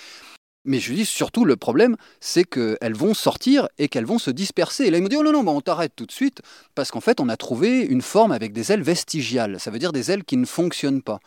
Mais 0.64 0.80
je 0.80 0.92
dis 0.92 1.04
surtout, 1.04 1.44
le 1.44 1.56
problème, 1.56 1.96
c'est 2.20 2.44
qu'elles 2.44 2.94
vont 2.94 3.12
sortir 3.12 3.68
et 3.78 3.88
qu'elles 3.88 4.06
vont 4.06 4.18
se 4.18 4.30
disperser. 4.30 4.84
Et 4.84 4.90
là, 4.90 4.98
ils 4.98 5.04
me 5.04 5.08
dit, 5.08 5.16
oh 5.16 5.22
non, 5.22 5.32
non, 5.32 5.46
on 5.46 5.60
t'arrête 5.60 5.92
tout 5.94 6.06
de 6.06 6.12
suite, 6.12 6.40
parce 6.74 6.90
qu'en 6.90 7.00
fait, 7.00 7.20
on 7.20 7.28
a 7.28 7.36
trouvé 7.36 7.80
une 7.80 8.02
forme 8.02 8.32
avec 8.32 8.52
des 8.52 8.72
ailes 8.72 8.82
vestigiales. 8.82 9.60
Ça 9.60 9.70
veut 9.70 9.78
dire 9.78 9.92
des 9.92 10.10
ailes 10.10 10.24
qui 10.24 10.36
ne 10.36 10.46
fonctionnent 10.46 11.02
pas. 11.02 11.20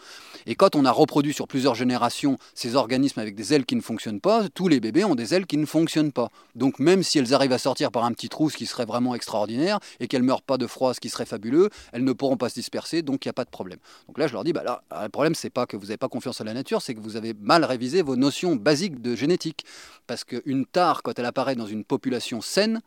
Et 0.47 0.55
quand 0.55 0.75
on 0.75 0.85
a 0.85 0.91
reproduit 0.91 1.33
sur 1.33 1.47
plusieurs 1.47 1.75
générations 1.75 2.37
ces 2.55 2.75
organismes 2.75 3.19
avec 3.19 3.35
des 3.35 3.53
ailes 3.53 3.65
qui 3.65 3.75
ne 3.75 3.81
fonctionnent 3.81 4.21
pas, 4.21 4.47
tous 4.49 4.69
les 4.69 4.79
bébés 4.79 5.03
ont 5.03 5.15
des 5.15 5.33
ailes 5.33 5.45
qui 5.45 5.57
ne 5.57 5.65
fonctionnent 5.65 6.13
pas. 6.13 6.29
Donc 6.55 6.79
même 6.79 7.03
si 7.03 7.19
elles 7.19 7.33
arrivent 7.33 7.51
à 7.51 7.57
sortir 7.57 7.91
par 7.91 8.05
un 8.05 8.13
petit 8.13 8.29
trou, 8.29 8.49
ce 8.49 8.57
qui 8.57 8.65
serait 8.65 8.85
vraiment 8.85 9.13
extraordinaire, 9.13 9.79
et 9.99 10.07
qu'elles 10.07 10.23
meurent 10.23 10.41
pas 10.41 10.57
de 10.57 10.65
froid, 10.65 10.93
ce 10.93 10.99
qui 10.99 11.09
serait 11.09 11.25
fabuleux, 11.25 11.69
elles 11.91 12.03
ne 12.03 12.13
pourront 12.13 12.37
pas 12.37 12.49
se 12.49 12.55
disperser, 12.55 13.01
donc 13.01 13.25
il 13.25 13.27
n'y 13.27 13.31
a 13.31 13.33
pas 13.33 13.43
de 13.43 13.49
problème. 13.49 13.79
Donc 14.07 14.17
là, 14.17 14.27
je 14.27 14.33
leur 14.33 14.43
dis, 14.43 14.53
bah 14.53 14.63
là, 14.63 14.81
le 15.03 15.09
problème, 15.09 15.35
c'est 15.35 15.49
pas 15.49 15.65
que 15.65 15.75
vous 15.75 15.87
n'avez 15.87 15.97
pas 15.97 16.07
confiance 16.07 16.39
en 16.39 16.45
la 16.45 16.53
nature, 16.53 16.81
c'est 16.81 16.95
que 16.95 17.01
vous 17.01 17.17
avez 17.17 17.33
mal 17.39 17.65
révisé 17.65 18.01
vos 18.01 18.15
notions 18.15 18.55
basiques 18.55 19.01
de 19.01 19.15
génétique. 19.27 19.65
Parce 20.07 20.23
qu'une 20.23 20.65
tare, 20.65 21.03
quand 21.03 21.19
elle 21.19 21.25
apparaît 21.25 21.55
dans 21.55 21.67
une 21.67 21.83
population 21.83 22.41
saine, 22.41 22.81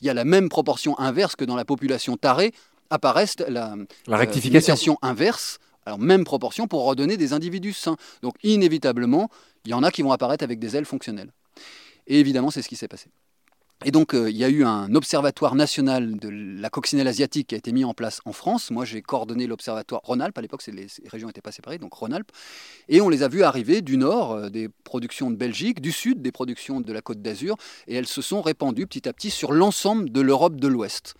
il 0.00 0.06
y 0.06 0.10
a 0.10 0.14
la 0.14 0.24
même 0.24 0.48
proportion 0.48 0.98
inverse 0.98 1.36
que 1.36 1.44
dans 1.44 1.56
la 1.56 1.64
population 1.64 2.16
tarée, 2.16 2.52
apparaissent 2.90 3.38
la, 3.48 3.76
la 4.06 4.16
rectification 4.16 4.98
inverse 5.02 5.58
alors 5.86 5.98
même 5.98 6.24
proportion 6.24 6.66
pour 6.66 6.84
redonner 6.84 7.16
des 7.16 7.32
individus 7.32 7.74
sains. 7.74 7.96
Donc 8.22 8.34
inévitablement, 8.42 9.28
il 9.64 9.70
y 9.70 9.74
en 9.74 9.82
a 9.82 9.90
qui 9.90 10.02
vont 10.02 10.12
apparaître 10.12 10.42
avec 10.42 10.58
des 10.58 10.76
ailes 10.76 10.86
fonctionnelles. 10.86 11.32
Et 12.06 12.20
évidemment, 12.20 12.50
c'est 12.50 12.62
ce 12.62 12.68
qui 12.68 12.76
s'est 12.76 12.88
passé. 12.88 13.10
Et 13.86 13.90
donc, 13.90 14.14
euh, 14.14 14.30
il 14.30 14.36
y 14.36 14.44
a 14.44 14.48
eu 14.48 14.64
un 14.64 14.94
observatoire 14.94 15.54
national 15.54 16.16
de 16.16 16.30
la 16.30 16.70
coccinelle 16.70 17.06
asiatique 17.06 17.48
qui 17.48 17.54
a 17.54 17.58
été 17.58 17.70
mis 17.70 17.84
en 17.84 17.92
place 17.92 18.22
en 18.24 18.32
France. 18.32 18.70
Moi, 18.70 18.86
j'ai 18.86 19.02
coordonné 19.02 19.46
l'observatoire 19.46 20.00
Rhône-Alpes. 20.04 20.38
À 20.38 20.40
l'époque, 20.40 20.66
les 20.66 20.86
régions 21.06 21.26
n'étaient 21.26 21.42
pas 21.42 21.52
séparées, 21.52 21.76
donc 21.76 21.92
Rhône-Alpes. 21.92 22.32
Et 22.88 23.02
on 23.02 23.10
les 23.10 23.22
a 23.22 23.28
vus 23.28 23.42
arriver 23.42 23.82
du 23.82 23.98
nord, 23.98 24.32
euh, 24.32 24.48
des 24.48 24.70
productions 24.84 25.30
de 25.30 25.36
Belgique, 25.36 25.82
du 25.82 25.92
sud, 25.92 26.22
des 26.22 26.32
productions 26.32 26.80
de 26.80 26.92
la 26.94 27.02
Côte 27.02 27.20
d'Azur. 27.20 27.56
Et 27.86 27.94
elles 27.94 28.06
se 28.06 28.22
sont 28.22 28.40
répandues 28.40 28.86
petit 28.86 29.06
à 29.06 29.12
petit 29.12 29.30
sur 29.30 29.52
l'ensemble 29.52 30.10
de 30.10 30.22
l'Europe 30.22 30.58
de 30.58 30.68
l'Ouest. 30.68 31.14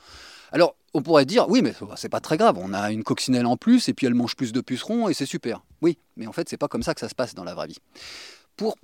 Alors, 0.50 0.75
on 0.94 1.02
pourrait 1.02 1.26
dire, 1.26 1.49
oui, 1.50 1.61
mais 1.61 1.75
c'est 1.97 2.09
pas 2.09 2.21
très 2.21 2.38
grave, 2.38 2.56
on 2.59 2.73
a 2.73 2.92
une 2.92 3.02
coccinelle 3.02 3.44
en 3.44 3.56
plus, 3.56 3.88
et 3.88 3.94
puis 3.94 4.06
elle 4.06 4.14
mange 4.14 4.37
plus 4.37 4.52
de 4.52 4.61
pucerons, 4.61 5.09
et 5.09 5.14
c'est 5.14 5.26
super. 5.26 5.64
Oui, 5.83 5.99
mais 6.16 6.28
en 6.28 6.33
fait, 6.33 6.49
c'est 6.49 6.56
pas 6.56 6.68
comme 6.68 6.85
ça 6.85 6.94
que 6.94 7.00
ça 7.00 7.09
se 7.09 7.14
passe 7.14 7.35
dans 7.35 7.44
la 7.44 7.54
vraie 7.54 7.66
vie. 7.66 7.78
Pour 8.56 8.76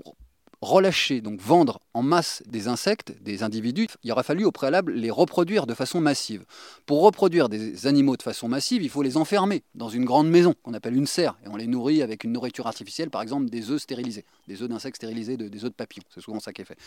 relâcher, 0.60 1.20
donc 1.20 1.40
vendre 1.40 1.80
en 1.94 2.02
masse 2.02 2.42
des 2.46 2.68
insectes, 2.68 3.14
des 3.22 3.42
individus, 3.42 3.88
il 4.02 4.12
aurait 4.12 4.22
fallu 4.22 4.44
au 4.44 4.52
préalable 4.52 4.92
les 4.92 5.10
reproduire 5.10 5.66
de 5.66 5.74
façon 5.74 6.00
massive. 6.00 6.44
Pour 6.86 7.02
reproduire 7.02 7.48
des 7.48 7.86
animaux 7.86 8.16
de 8.16 8.22
façon 8.22 8.48
massive, 8.48 8.82
il 8.82 8.90
faut 8.90 9.02
les 9.02 9.16
enfermer 9.16 9.62
dans 9.74 9.88
une 9.88 10.04
grande 10.04 10.28
maison 10.28 10.54
qu'on 10.62 10.74
appelle 10.74 10.96
une 10.96 11.06
serre, 11.06 11.38
et 11.44 11.48
on 11.48 11.56
les 11.56 11.66
nourrit 11.66 12.02
avec 12.02 12.24
une 12.24 12.32
nourriture 12.32 12.66
artificielle, 12.66 13.10
par 13.10 13.22
exemple 13.22 13.48
des 13.48 13.70
œufs 13.70 13.80
stérilisés, 13.80 14.24
des 14.48 14.62
œufs 14.62 14.68
d'insectes 14.68 14.96
stérilisés, 14.96 15.36
des 15.36 15.64
œufs 15.64 15.70
de 15.70 15.76
papillons, 15.76 16.04
c'est 16.14 16.20
souvent 16.20 16.40
ça 16.40 16.52
qui 16.52 16.62
est 16.62 16.66
fait. 16.66 16.78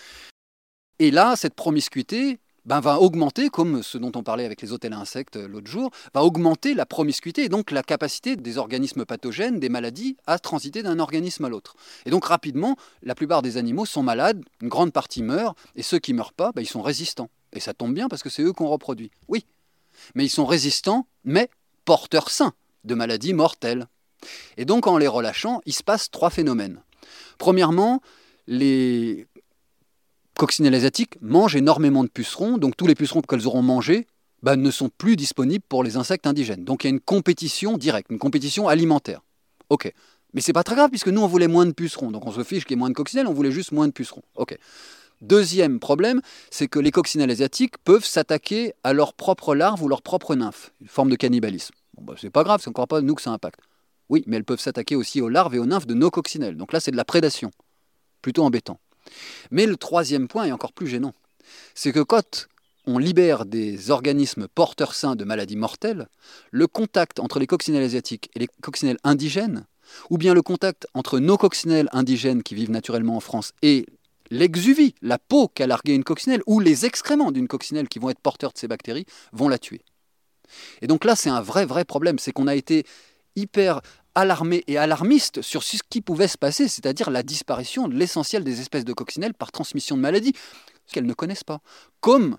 Et 1.00 1.10
là, 1.10 1.36
cette 1.36 1.56
promiscuité, 1.56 2.40
ben, 2.66 2.80
va 2.80 3.00
augmenter, 3.00 3.50
comme 3.50 3.84
ce 3.84 3.98
dont 3.98 4.12
on 4.16 4.24
parlait 4.24 4.46
avec 4.46 4.62
les 4.62 4.72
hôtels 4.72 4.94
insectes 4.94 5.36
euh, 5.36 5.48
l'autre 5.48 5.70
jour, 5.70 5.92
va 6.14 6.24
augmenter 6.24 6.74
la 6.74 6.86
promiscuité 6.86 7.44
et 7.44 7.50
donc 7.50 7.72
la 7.72 7.84
capacité 7.84 8.36
des 8.36 8.58
organismes 8.58 9.06
pathogènes, 9.06 9.60
des 9.60 9.70
maladies, 9.70 10.18
à 10.28 10.40
transiter 10.40 10.84
d'un 10.84 11.00
organisme 11.00 11.46
à 11.46 11.50
l'autre. 11.50 11.76
Et 12.06 12.10
donc 12.10 12.26
rapidement, 12.26 12.78
la 13.02 13.16
plupart 13.16 13.42
des 13.42 13.58
animaux 13.58 13.86
sont 13.86 14.04
malades, 14.04 14.42
une 14.62 14.70
grande 14.70 14.94
partie 14.94 15.24
meurt, 15.24 15.58
et 15.76 15.84
ceux 15.84 16.00
qui 16.00 16.14
meurent 16.14 16.34
pas, 16.34 16.52
ben, 16.54 16.62
ils 16.62 16.68
sont 16.68 16.82
résistants. 16.82 17.30
Et 17.52 17.60
ça 17.60 17.74
tombe 17.74 17.94
bien 17.94 18.08
parce 18.08 18.24
que 18.24 18.30
c'est 18.30 18.44
eux 18.44 18.54
qu'on 18.54 18.68
reproduit. 18.68 19.12
Oui, 19.28 19.46
mais 20.16 20.26
ils 20.26 20.30
sont 20.30 20.46
résistants, 20.46 21.08
mais 21.24 21.50
porteurs 21.86 22.30
sains 22.30 22.54
de 22.84 22.96
maladies 22.96 23.34
mortelles. 23.34 23.88
Et 24.58 24.66
donc 24.66 24.88
en 24.88 24.98
les 24.98 25.08
relâchant, 25.08 25.62
il 25.66 25.74
se 25.74 25.84
passe 25.84 26.10
trois 26.10 26.30
phénomènes. 26.30 26.82
Premièrement, 27.38 28.02
les 28.48 29.28
coccinelles 30.38 30.76
asiatiques 30.76 31.18
mangent 31.22 31.56
énormément 31.56 32.04
de 32.04 32.10
pucerons, 32.10 32.58
donc 32.58 32.76
tous 32.78 32.88
les 32.88 32.96
pucerons 32.96 33.22
qu'elles 33.22 33.48
auront 33.48 33.62
mangés 33.62 34.08
bah, 34.42 34.56
ne 34.56 34.72
sont 34.72 34.90
plus 34.90 35.16
disponibles 35.16 35.64
pour 35.68 35.84
les 35.84 35.98
insectes 35.98 36.28
indigènes. 36.28 36.64
Donc 36.64 36.84
il 36.84 36.88
y 36.88 36.90
a 36.90 36.94
une 36.94 37.00
compétition 37.00 37.78
directe, 37.78 38.12
une 38.12 38.20
compétition 38.20 38.68
alimentaire. 38.68 39.22
Ok. 39.70 39.92
Mais 40.34 40.42
c'est 40.42 40.54
pas 40.54 40.64
très 40.64 40.76
grave 40.76 40.90
puisque 40.90 41.10
nous 41.10 41.22
on 41.22 41.28
voulait 41.28 41.48
moins 41.48 41.66
de 41.66 41.72
pucerons, 41.72 42.12
donc 42.12 42.26
on 42.26 42.32
se 42.32 42.44
fiche 42.44 42.66
qu'il 42.66 42.72
y 42.72 42.78
ait 42.78 42.80
moins 42.80 42.90
de 42.90 42.96
coccinelles, 42.96 43.28
on 43.28 43.34
voulait 43.34 43.52
juste 43.52 43.72
moins 43.72 43.88
de 43.88 43.94
pucerons. 43.94 44.24
Deuxième 45.22 45.80
problème, 45.80 46.22
c'est 46.52 46.68
que 46.68 46.80
les 46.80 46.92
coccinelles 46.92 47.32
asiatiques 47.32 47.78
peuvent 47.78 48.04
s'attaquer 48.04 48.74
à 48.84 48.92
leurs 48.92 49.14
propres 49.14 49.56
larves 49.56 49.82
ou 49.82 49.88
leurs 49.88 50.02
propres 50.02 50.36
nymphes, 50.36 50.74
une 50.82 50.90
forme 50.90 51.10
de 51.10 51.16
cannibalisme. 51.16 51.74
Bon, 51.96 52.04
bah, 52.04 52.16
c'est 52.20 52.30
pas 52.30 52.44
grave, 52.44 52.60
c'est 52.62 52.70
encore 52.70 52.90
pas 52.90 53.00
nous 53.00 53.16
que 53.16 53.22
ça 53.22 53.32
impacte. 53.32 53.62
Oui, 54.10 54.24
mais 54.28 54.36
elles 54.36 54.44
peuvent 54.44 54.60
s'attaquer 54.60 54.98
aussi 54.98 55.22
aux 55.22 55.30
larves 55.30 55.56
et 55.56 55.60
aux 55.60 55.66
nymphes 55.66 55.88
de 55.88 55.94
nos 55.94 56.12
coccinelles. 56.12 56.58
Donc 56.58 56.74
là, 56.74 56.82
c'est 56.82 56.92
de 56.92 56.98
la 56.98 57.06
prédation. 57.06 57.52
Plutôt 58.22 58.44
embêtant. 58.44 58.80
Mais 59.52 59.66
le 59.66 59.78
troisième 59.78 60.28
point 60.28 60.46
est 60.46 60.52
encore 60.52 60.74
plus 60.74 60.88
gênant. 60.88 61.14
C'est 61.74 61.92
que 61.92 62.00
quand 62.00 62.48
on 62.86 62.98
libère 62.98 63.46
des 63.46 63.92
organismes 63.92 64.48
porteurs 64.48 64.94
sains 64.94 65.16
de 65.16 65.24
maladies 65.24 65.56
mortelles, 65.56 66.08
le 66.52 66.68
contact 66.68 67.20
entre 67.20 67.40
les 67.40 67.48
coccinelles 67.48 67.84
asiatiques 67.84 68.30
et 68.36 68.40
les 68.40 68.48
coccinelles 68.62 69.00
indigènes, 69.04 69.66
ou 70.10 70.18
bien 70.18 70.34
le 70.34 70.42
contact 70.42 70.88
entre 70.94 71.20
nos 71.20 71.38
coccinelles 71.38 71.90
indigènes 71.92 72.44
qui 72.44 72.56
vivent 72.56 72.72
naturellement 72.72 73.16
en 73.16 73.20
France 73.20 73.54
et 73.62 73.86
l'exuvie, 74.32 74.96
la 75.02 75.20
peau 75.20 75.48
qu'a 75.48 75.68
larguée 75.68 75.94
une 75.94 76.04
coccinelle, 76.04 76.42
ou 76.48 76.60
les 76.60 76.86
excréments 76.86 77.32
d'une 77.32 77.48
coccinelle 77.48 77.88
qui 77.88 78.00
vont 78.00 78.10
être 78.10 78.20
porteurs 78.20 78.52
de 78.52 78.58
ces 78.58 78.68
bactéries, 78.68 79.06
vont 79.32 79.48
la 79.48 79.60
tuer. 79.60 79.82
Et 80.82 80.88
donc 80.88 81.06
là, 81.06 81.16
c'est 81.16 81.30
un 81.30 81.42
vrai, 81.42 81.66
vrai 81.66 81.86
problème. 81.86 82.20
C'est 82.20 82.32
qu'on 82.32 82.48
a 82.48 82.56
été 82.56 82.86
hyper 83.36 83.82
alarmé 84.16 84.64
et 84.68 84.78
alarmiste 84.78 85.42
sur 85.42 85.64
ce 85.64 85.78
qui 85.90 86.02
pouvait 86.02 86.28
se 86.28 86.38
passer, 86.38 86.68
c'est-à-dire 86.68 87.10
la 87.10 87.24
disparition 87.24 87.88
de 87.88 87.96
l'essentiel 87.96 88.44
des 88.44 88.62
espèces 88.62 88.86
de 88.86 88.94
coccinelles 88.94 89.34
par 89.34 89.52
transmission 89.52 89.96
de 89.98 90.02
maladies 90.02 90.34
qu'elles 90.92 91.06
ne 91.06 91.14
connaissent 91.14 91.44
pas. 91.44 91.60
Comme 92.00 92.38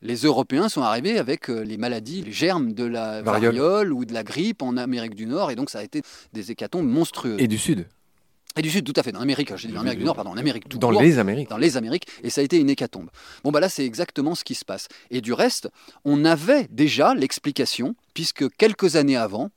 les 0.00 0.16
Européens 0.16 0.68
sont 0.68 0.82
arrivés 0.82 1.18
avec 1.18 1.48
euh, 1.48 1.60
les 1.60 1.76
maladies, 1.76 2.22
les 2.22 2.32
germes 2.32 2.72
de 2.72 2.84
la 2.84 3.22
variole. 3.22 3.92
ou 3.92 4.04
de 4.04 4.12
la 4.12 4.24
grippe 4.24 4.62
en 4.62 4.76
Amérique 4.76 5.14
du 5.14 5.26
Nord, 5.26 5.50
et 5.50 5.54
donc 5.54 5.70
ça 5.70 5.78
a 5.78 5.82
été 5.82 6.02
des 6.32 6.50
hécatombes 6.50 6.86
monstrueuses. 6.86 7.40
Et 7.40 7.46
du 7.46 7.58
Sud 7.58 7.86
et 8.54 8.60
du 8.60 8.70
Sud, 8.70 8.84
tout 8.84 8.92
à 8.96 9.02
fait, 9.02 9.12
dans 9.12 9.20
l'Amérique, 9.20 9.56
j'ai 9.56 9.68
dit 9.68 9.76
Amérique 9.76 10.00
du 10.00 10.04
Nord, 10.04 10.14
pardon, 10.14 10.30
en 10.30 10.36
Amérique 10.36 10.68
tout 10.68 10.76
Dans 10.76 10.90
les 10.90 11.18
Amériques. 11.18 11.48
Dans 11.48 11.56
les 11.56 11.78
Amériques, 11.78 12.06
et 12.22 12.28
ça 12.28 12.42
a 12.42 12.44
été 12.44 12.58
une 12.58 12.68
hécatombe. 12.68 13.08
Bon, 13.44 13.50
bah 13.50 13.60
là, 13.60 13.70
c'est 13.70 13.86
exactement 13.86 14.34
ce 14.34 14.44
qui 14.44 14.54
se 14.54 14.64
passe. 14.64 14.88
Et 15.10 15.22
du 15.22 15.32
reste, 15.32 15.70
on 16.04 16.26
avait 16.26 16.66
déjà 16.70 17.14
l'explication, 17.14 17.94
puisque 18.12 18.54
quelques 18.56 18.96
années 18.96 19.16
avant, 19.16 19.50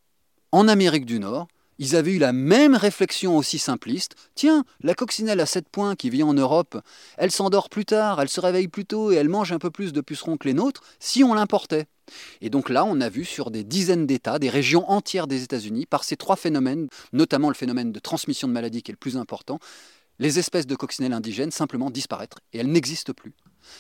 en 0.56 0.70
Amérique 0.70 1.06
du 1.06 1.20
Nord, 1.20 1.50
ils 1.80 1.98
avaient 1.98 2.14
eu 2.14 2.18
la 2.18 2.32
même 2.32 2.76
réflexion 2.76 3.36
aussi 3.36 3.60
simpliste. 3.60 4.16
Tiens, 4.36 4.64
la 4.80 4.94
coccinelle 4.94 5.42
à 5.42 5.46
7 5.46 5.68
points 5.68 5.98
qui 5.98 6.10
vit 6.10 6.24
en 6.24 6.34
Europe, 6.34 6.80
elle 7.18 7.32
s'endort 7.32 7.70
plus 7.70 7.84
tard, 7.84 8.22
elle 8.22 8.30
se 8.30 8.40
réveille 8.40 8.70
plus 8.70 8.86
tôt 8.86 9.12
et 9.12 9.16
elle 9.16 9.28
mange 9.28 9.52
un 9.52 9.60
peu 9.60 9.70
plus 9.70 9.92
de 9.92 10.00
pucerons 10.00 10.38
que 10.38 10.48
les 10.48 10.54
nôtres 10.54 10.82
si 10.98 11.26
on 11.26 11.34
l'importait. 11.34 11.88
Et 12.40 12.50
donc 12.50 12.70
là, 12.70 12.86
on 12.86 13.02
a 13.02 13.10
vu 13.10 13.26
sur 13.26 13.52
des 13.52 13.66
dizaines 13.66 14.08
d'États, 14.08 14.40
des 14.40 14.50
régions 14.50 14.90
entières 14.90 15.28
des 15.28 15.44
États-Unis, 15.44 15.88
par 15.88 16.06
ces 16.06 16.16
trois 16.16 16.38
phénomènes, 16.38 16.88
notamment 17.12 17.50
le 17.50 17.56
phénomène 17.56 17.92
de 17.92 18.00
transmission 18.00 18.48
de 18.48 18.54
maladies 18.54 18.82
qui 18.82 18.92
est 18.92 18.94
le 18.94 18.98
plus 18.98 19.18
important, 19.18 19.60
les 20.20 20.40
espèces 20.40 20.68
de 20.68 20.76
coccinelles 20.78 21.12
indigènes 21.12 21.52
simplement 21.52 21.92
disparaître 21.92 22.38
et 22.54 22.60
elles 22.60 22.72
n'existent 22.72 23.12
plus. 23.12 23.34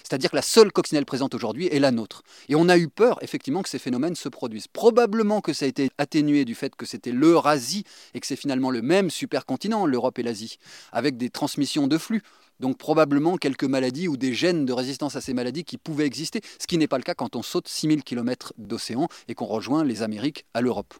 C'est-à-dire 0.03 0.31
que 0.31 0.35
la 0.35 0.41
seule 0.41 0.71
coccinelle 0.71 1.05
présente 1.05 1.33
aujourd'hui 1.33 1.67
est 1.67 1.79
la 1.79 1.91
nôtre. 1.91 2.23
Et 2.49 2.55
on 2.55 2.69
a 2.69 2.77
eu 2.77 2.87
peur, 2.87 3.17
effectivement, 3.21 3.61
que 3.61 3.69
ces 3.69 3.79
phénomènes 3.79 4.15
se 4.15 4.29
produisent. 4.29 4.67
Probablement 4.67 5.41
que 5.41 5.53
ça 5.53 5.65
a 5.65 5.67
été 5.67 5.89
atténué 5.97 6.45
du 6.45 6.55
fait 6.55 6.75
que 6.75 6.85
c'était 6.85 7.11
l'Eurasie 7.11 7.83
et 8.13 8.19
que 8.19 8.27
c'est 8.27 8.35
finalement 8.35 8.71
le 8.71 8.81
même 8.81 9.09
supercontinent, 9.09 9.85
l'Europe 9.85 10.19
et 10.19 10.23
l'Asie, 10.23 10.57
avec 10.91 11.17
des 11.17 11.29
transmissions 11.29 11.87
de 11.87 11.97
flux. 11.97 12.21
Donc 12.59 12.77
probablement 12.77 13.37
quelques 13.37 13.65
maladies 13.65 14.07
ou 14.07 14.17
des 14.17 14.33
gènes 14.33 14.65
de 14.65 14.73
résistance 14.73 15.15
à 15.15 15.21
ces 15.21 15.33
maladies 15.33 15.65
qui 15.65 15.77
pouvaient 15.77 16.05
exister, 16.05 16.41
ce 16.59 16.67
qui 16.67 16.77
n'est 16.77 16.87
pas 16.87 16.97
le 16.97 17.03
cas 17.03 17.13
quand 17.13 17.35
on 17.35 17.43
saute 17.43 17.67
6000 17.67 18.03
km 18.03 18.53
d'océan 18.57 19.07
et 19.27 19.35
qu'on 19.35 19.45
rejoint 19.45 19.83
les 19.83 20.03
Amériques 20.03 20.45
à 20.53 20.61
l'Europe. 20.61 20.93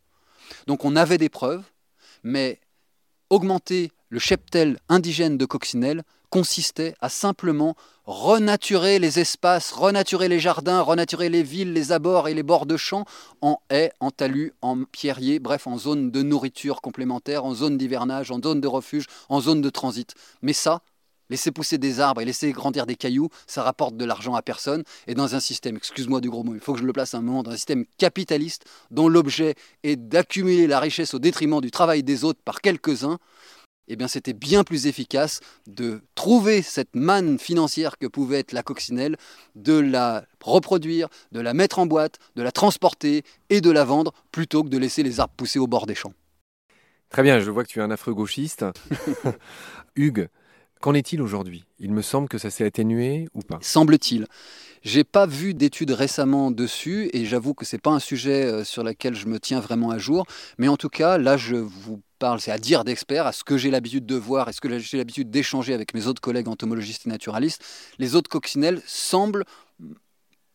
Donc 0.68 0.84
on 0.84 0.96
avait 0.96 1.18
des 1.18 1.30
preuves, 1.30 1.64
mais 2.24 2.60
augmenter 3.30 3.92
le 4.10 4.20
cheptel 4.20 4.80
indigène 4.90 5.38
de 5.38 5.46
coccinelle 5.46 6.04
consistait 6.36 6.96
à 7.00 7.08
simplement 7.08 7.78
renaturer 8.04 9.00
les 9.00 9.20
espaces, 9.20 9.72
renaturer 9.72 10.28
les 10.28 10.42
jardins, 10.42 10.82
renaturer 10.82 11.30
les 11.30 11.44
villes, 11.44 11.72
les 11.72 11.94
abords 11.94 12.28
et 12.28 12.34
les 12.34 12.44
bords 12.44 12.66
de 12.66 12.76
champs 12.76 13.06
en 13.40 13.62
haies, 13.70 13.94
en 14.02 14.12
talus, 14.12 14.52
en 14.62 14.84
pierriers, 14.84 15.40
bref, 15.40 15.66
en 15.66 15.78
zone 15.78 16.12
de 16.12 16.24
nourriture 16.24 16.82
complémentaire, 16.82 17.46
en 17.46 17.54
zone 17.54 17.78
d'hivernage, 17.78 18.32
en 18.32 18.42
zone 18.44 18.60
de 18.60 18.68
refuge, 18.68 19.06
en 19.30 19.40
zone 19.40 19.62
de 19.62 19.70
transit. 19.70 20.14
Mais 20.42 20.52
ça, 20.52 20.82
laisser 21.30 21.52
pousser 21.52 21.78
des 21.78 22.02
arbres 22.02 22.20
et 22.20 22.26
laisser 22.26 22.52
grandir 22.52 22.86
des 22.86 22.98
cailloux, 22.98 23.30
ça 23.48 23.64
rapporte 23.64 23.96
de 23.96 24.04
l'argent 24.04 24.36
à 24.36 24.42
personne. 24.42 24.84
Et 25.08 25.16
dans 25.16 25.36
un 25.36 25.40
système, 25.40 25.78
excuse-moi 25.78 26.20
du 26.20 26.30
gros 26.30 26.44
mot, 26.44 26.54
il 26.54 26.60
faut 26.60 26.74
que 26.74 26.80
je 26.80 26.86
le 26.86 26.92
place 26.92 27.14
un 27.14 27.22
moment, 27.22 27.44
dans 27.44 27.52
un 27.52 27.56
système 27.56 27.86
capitaliste 27.98 28.66
dont 28.92 29.08
l'objet 29.08 29.56
est 29.84 29.96
d'accumuler 29.96 30.68
la 30.68 30.82
richesse 30.82 31.14
au 31.14 31.20
détriment 31.20 31.62
du 31.62 31.72
travail 31.72 32.04
des 32.04 32.26
autres 32.26 32.42
par 32.44 32.60
quelques-uns, 32.60 33.20
eh 33.88 33.96
bien 33.96 34.08
c'était 34.08 34.34
bien 34.34 34.64
plus 34.64 34.88
efficace 34.88 35.40
de 35.68 36.02
trouver 36.16 36.62
cette 36.62 36.96
manne 36.96 37.40
financière 37.40 37.98
que 37.98 38.08
pouvait 38.08 38.40
être 38.40 38.52
la 38.52 38.64
coccinelle, 38.64 39.18
de 39.56 39.78
la 39.78 40.26
reproduire, 40.42 41.08
de 41.32 41.40
la 41.40 41.54
mettre 41.54 41.80
en 41.80 41.86
boîte, 41.86 42.20
de 42.36 42.44
la 42.44 42.52
transporter 42.52 43.24
et 43.50 43.62
de 43.62 43.72
la 43.72 43.84
vendre, 43.84 44.14
plutôt 44.32 44.64
que 44.64 44.70
de 44.70 44.78
laisser 44.78 45.04
les 45.04 45.20
arbres 45.20 45.34
pousser 45.36 45.60
au 45.60 45.68
bord 45.68 45.86
des 45.86 45.96
champs. 45.96 46.14
Très 47.10 47.24
bien, 47.24 47.40
je 47.40 47.50
vois 47.50 47.64
que 47.64 47.70
tu 47.70 47.80
es 47.80 47.82
un 47.82 47.92
affreux 47.92 48.14
gauchiste. 48.14 48.66
Hugues, 49.96 50.28
qu'en 50.82 50.94
est-il 50.94 51.22
aujourd'hui? 51.22 51.66
Il 51.80 51.92
me 51.92 52.02
semble 52.02 52.28
que 52.28 52.38
ça 52.38 52.50
s'est 52.50 52.66
atténué 52.66 53.28
ou 53.34 53.42
pas 53.42 53.60
Semble-t-il. 53.62 54.28
J'ai 54.84 55.04
pas 55.04 55.26
vu 55.26 55.56
d'études 55.56 55.92
récemment 55.92 56.52
dessus 56.52 57.10
et 57.12 57.26
j'avoue 57.26 57.56
que 57.56 57.66
c'est 57.66 57.82
pas 57.82 57.90
un 57.90 58.00
sujet 58.00 58.46
euh, 58.46 58.64
sur 58.64 58.84
lequel 58.84 59.16
je 59.16 59.26
me 59.26 59.40
tiens 59.40 59.60
vraiment 59.60 59.90
à 59.90 59.98
jour. 59.98 60.28
Mais 60.60 60.68
en 60.68 60.78
tout 60.78 60.90
cas, 60.90 61.18
là, 61.18 61.38
je 61.38 61.56
vous 61.56 62.02
parle, 62.20 62.40
c'est 62.40 62.52
à 62.52 62.60
dire 62.60 62.84
d'experts, 62.84 63.26
à 63.26 63.32
ce 63.32 63.44
que 63.44 63.58
j'ai 63.58 63.72
l'habitude 63.72 64.06
de 64.06 64.16
voir 64.16 64.48
et 64.48 64.54
ce 64.54 64.62
que 64.62 64.78
j'ai 64.78 64.98
l'habitude 64.98 65.32
d'échanger 65.32 65.74
avec 65.74 65.96
mes 65.96 66.06
autres 66.06 66.22
collègues 66.22 66.48
entomologistes 66.48 67.08
et 67.08 67.10
naturalistes, 67.10 67.64
les 67.98 68.16
autres 68.16 68.30
coccinelles 68.30 68.80
semblent 68.86 69.46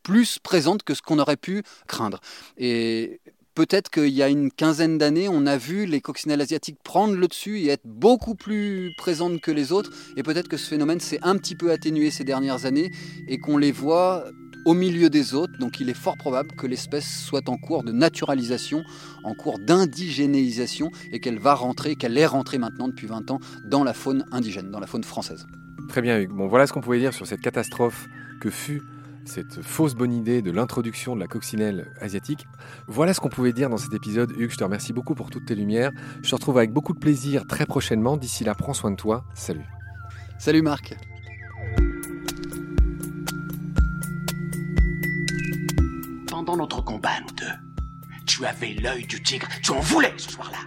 plus 0.04 0.38
présentes 0.38 0.84
que 0.84 0.94
ce 0.94 1.02
qu'on 1.02 1.18
aurait 1.18 1.36
pu 1.36 1.64
craindre. 1.88 2.20
Et 2.56 3.20
peut-être 3.54 3.90
qu'il 3.90 4.08
y 4.08 4.22
a 4.22 4.28
une 4.28 4.50
quinzaine 4.50 4.98
d'années, 4.98 5.28
on 5.28 5.46
a 5.46 5.56
vu 5.56 5.86
les 5.86 6.00
coccinelles 6.00 6.40
asiatiques 6.40 6.78
prendre 6.82 7.14
le 7.14 7.28
dessus 7.28 7.58
et 7.60 7.68
être 7.68 7.86
beaucoup 7.86 8.34
plus 8.34 8.92
présentes 8.96 9.40
que 9.40 9.50
les 9.50 9.72
autres. 9.72 9.90
Et 10.16 10.22
peut-être 10.22 10.48
que 10.48 10.56
ce 10.56 10.68
phénomène 10.68 11.00
s'est 11.00 11.18
un 11.22 11.36
petit 11.36 11.54
peu 11.54 11.70
atténué 11.70 12.10
ces 12.10 12.24
dernières 12.24 12.66
années 12.66 12.90
et 13.28 13.38
qu'on 13.38 13.56
les 13.56 13.72
voit 13.72 14.24
au 14.64 14.74
milieu 14.74 15.10
des 15.10 15.34
autres. 15.34 15.52
Donc 15.58 15.80
il 15.80 15.88
est 15.88 15.94
fort 15.94 16.16
probable 16.16 16.50
que 16.52 16.66
l'espèce 16.66 17.24
soit 17.24 17.48
en 17.48 17.56
cours 17.56 17.82
de 17.82 17.92
naturalisation, 17.92 18.82
en 19.24 19.34
cours 19.34 19.58
d'indigénéisation 19.58 20.90
et 21.12 21.20
qu'elle 21.20 21.38
va 21.38 21.54
rentrer, 21.54 21.96
qu'elle 21.96 22.16
est 22.18 22.26
rentrée 22.26 22.58
maintenant 22.58 22.88
depuis 22.88 23.06
20 23.06 23.30
ans 23.30 23.40
dans 23.64 23.84
la 23.84 23.94
faune 23.94 24.24
indigène, 24.32 24.70
dans 24.70 24.80
la 24.80 24.86
faune 24.86 25.04
française. 25.04 25.46
Très 25.88 26.02
bien 26.02 26.18
Hugues. 26.20 26.32
Bon 26.32 26.46
voilà 26.46 26.66
ce 26.66 26.72
qu'on 26.72 26.80
pouvait 26.80 27.00
dire 27.00 27.14
sur 27.14 27.26
cette 27.26 27.40
catastrophe 27.40 28.08
que 28.40 28.50
fut 28.50 28.82
cette 29.30 29.62
fausse 29.62 29.94
bonne 29.94 30.12
idée 30.12 30.42
de 30.42 30.50
l'introduction 30.50 31.14
de 31.14 31.20
la 31.20 31.28
coccinelle 31.28 31.92
asiatique. 32.00 32.46
Voilà 32.88 33.14
ce 33.14 33.20
qu'on 33.20 33.28
pouvait 33.28 33.52
dire 33.52 33.70
dans 33.70 33.76
cet 33.76 33.94
épisode. 33.94 34.32
Hugues, 34.36 34.50
je 34.50 34.56
te 34.56 34.64
remercie 34.64 34.92
beaucoup 34.92 35.14
pour 35.14 35.30
toutes 35.30 35.46
tes 35.46 35.54
lumières. 35.54 35.92
Je 36.22 36.30
te 36.30 36.34
retrouve 36.34 36.58
avec 36.58 36.72
beaucoup 36.72 36.92
de 36.92 36.98
plaisir 36.98 37.46
très 37.46 37.64
prochainement. 37.64 38.16
D'ici 38.16 38.44
là, 38.44 38.54
prends 38.54 38.74
soin 38.74 38.90
de 38.90 38.96
toi. 38.96 39.24
Salut. 39.34 39.64
Salut 40.38 40.62
Marc. 40.62 40.96
Pendant 46.26 46.56
notre 46.56 46.82
combat, 46.82 47.20
nous 47.20 47.34
deux, 47.36 48.16
tu 48.26 48.44
avais 48.44 48.74
l'œil 48.74 49.06
du 49.06 49.22
tigre, 49.22 49.46
tu 49.62 49.70
en 49.70 49.80
voulais 49.80 50.14
ce 50.16 50.30
soir-là. 50.32 50.58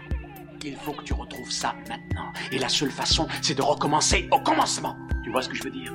Il 0.63 0.77
faut 0.77 0.93
que 0.93 1.03
tu 1.03 1.13
retrouves 1.13 1.51
ça 1.51 1.75
maintenant. 1.89 2.31
Et 2.53 2.59
la 2.59 2.69
seule 2.69 2.91
façon, 2.91 3.27
c'est 3.41 3.55
de 3.55 3.61
recommencer 3.61 4.29
au 4.31 4.39
commencement. 4.39 4.95
Tu 5.25 5.31
vois 5.31 5.41
ce 5.41 5.49
que 5.49 5.55
je 5.55 5.63
veux 5.63 5.71
dire? 5.71 5.91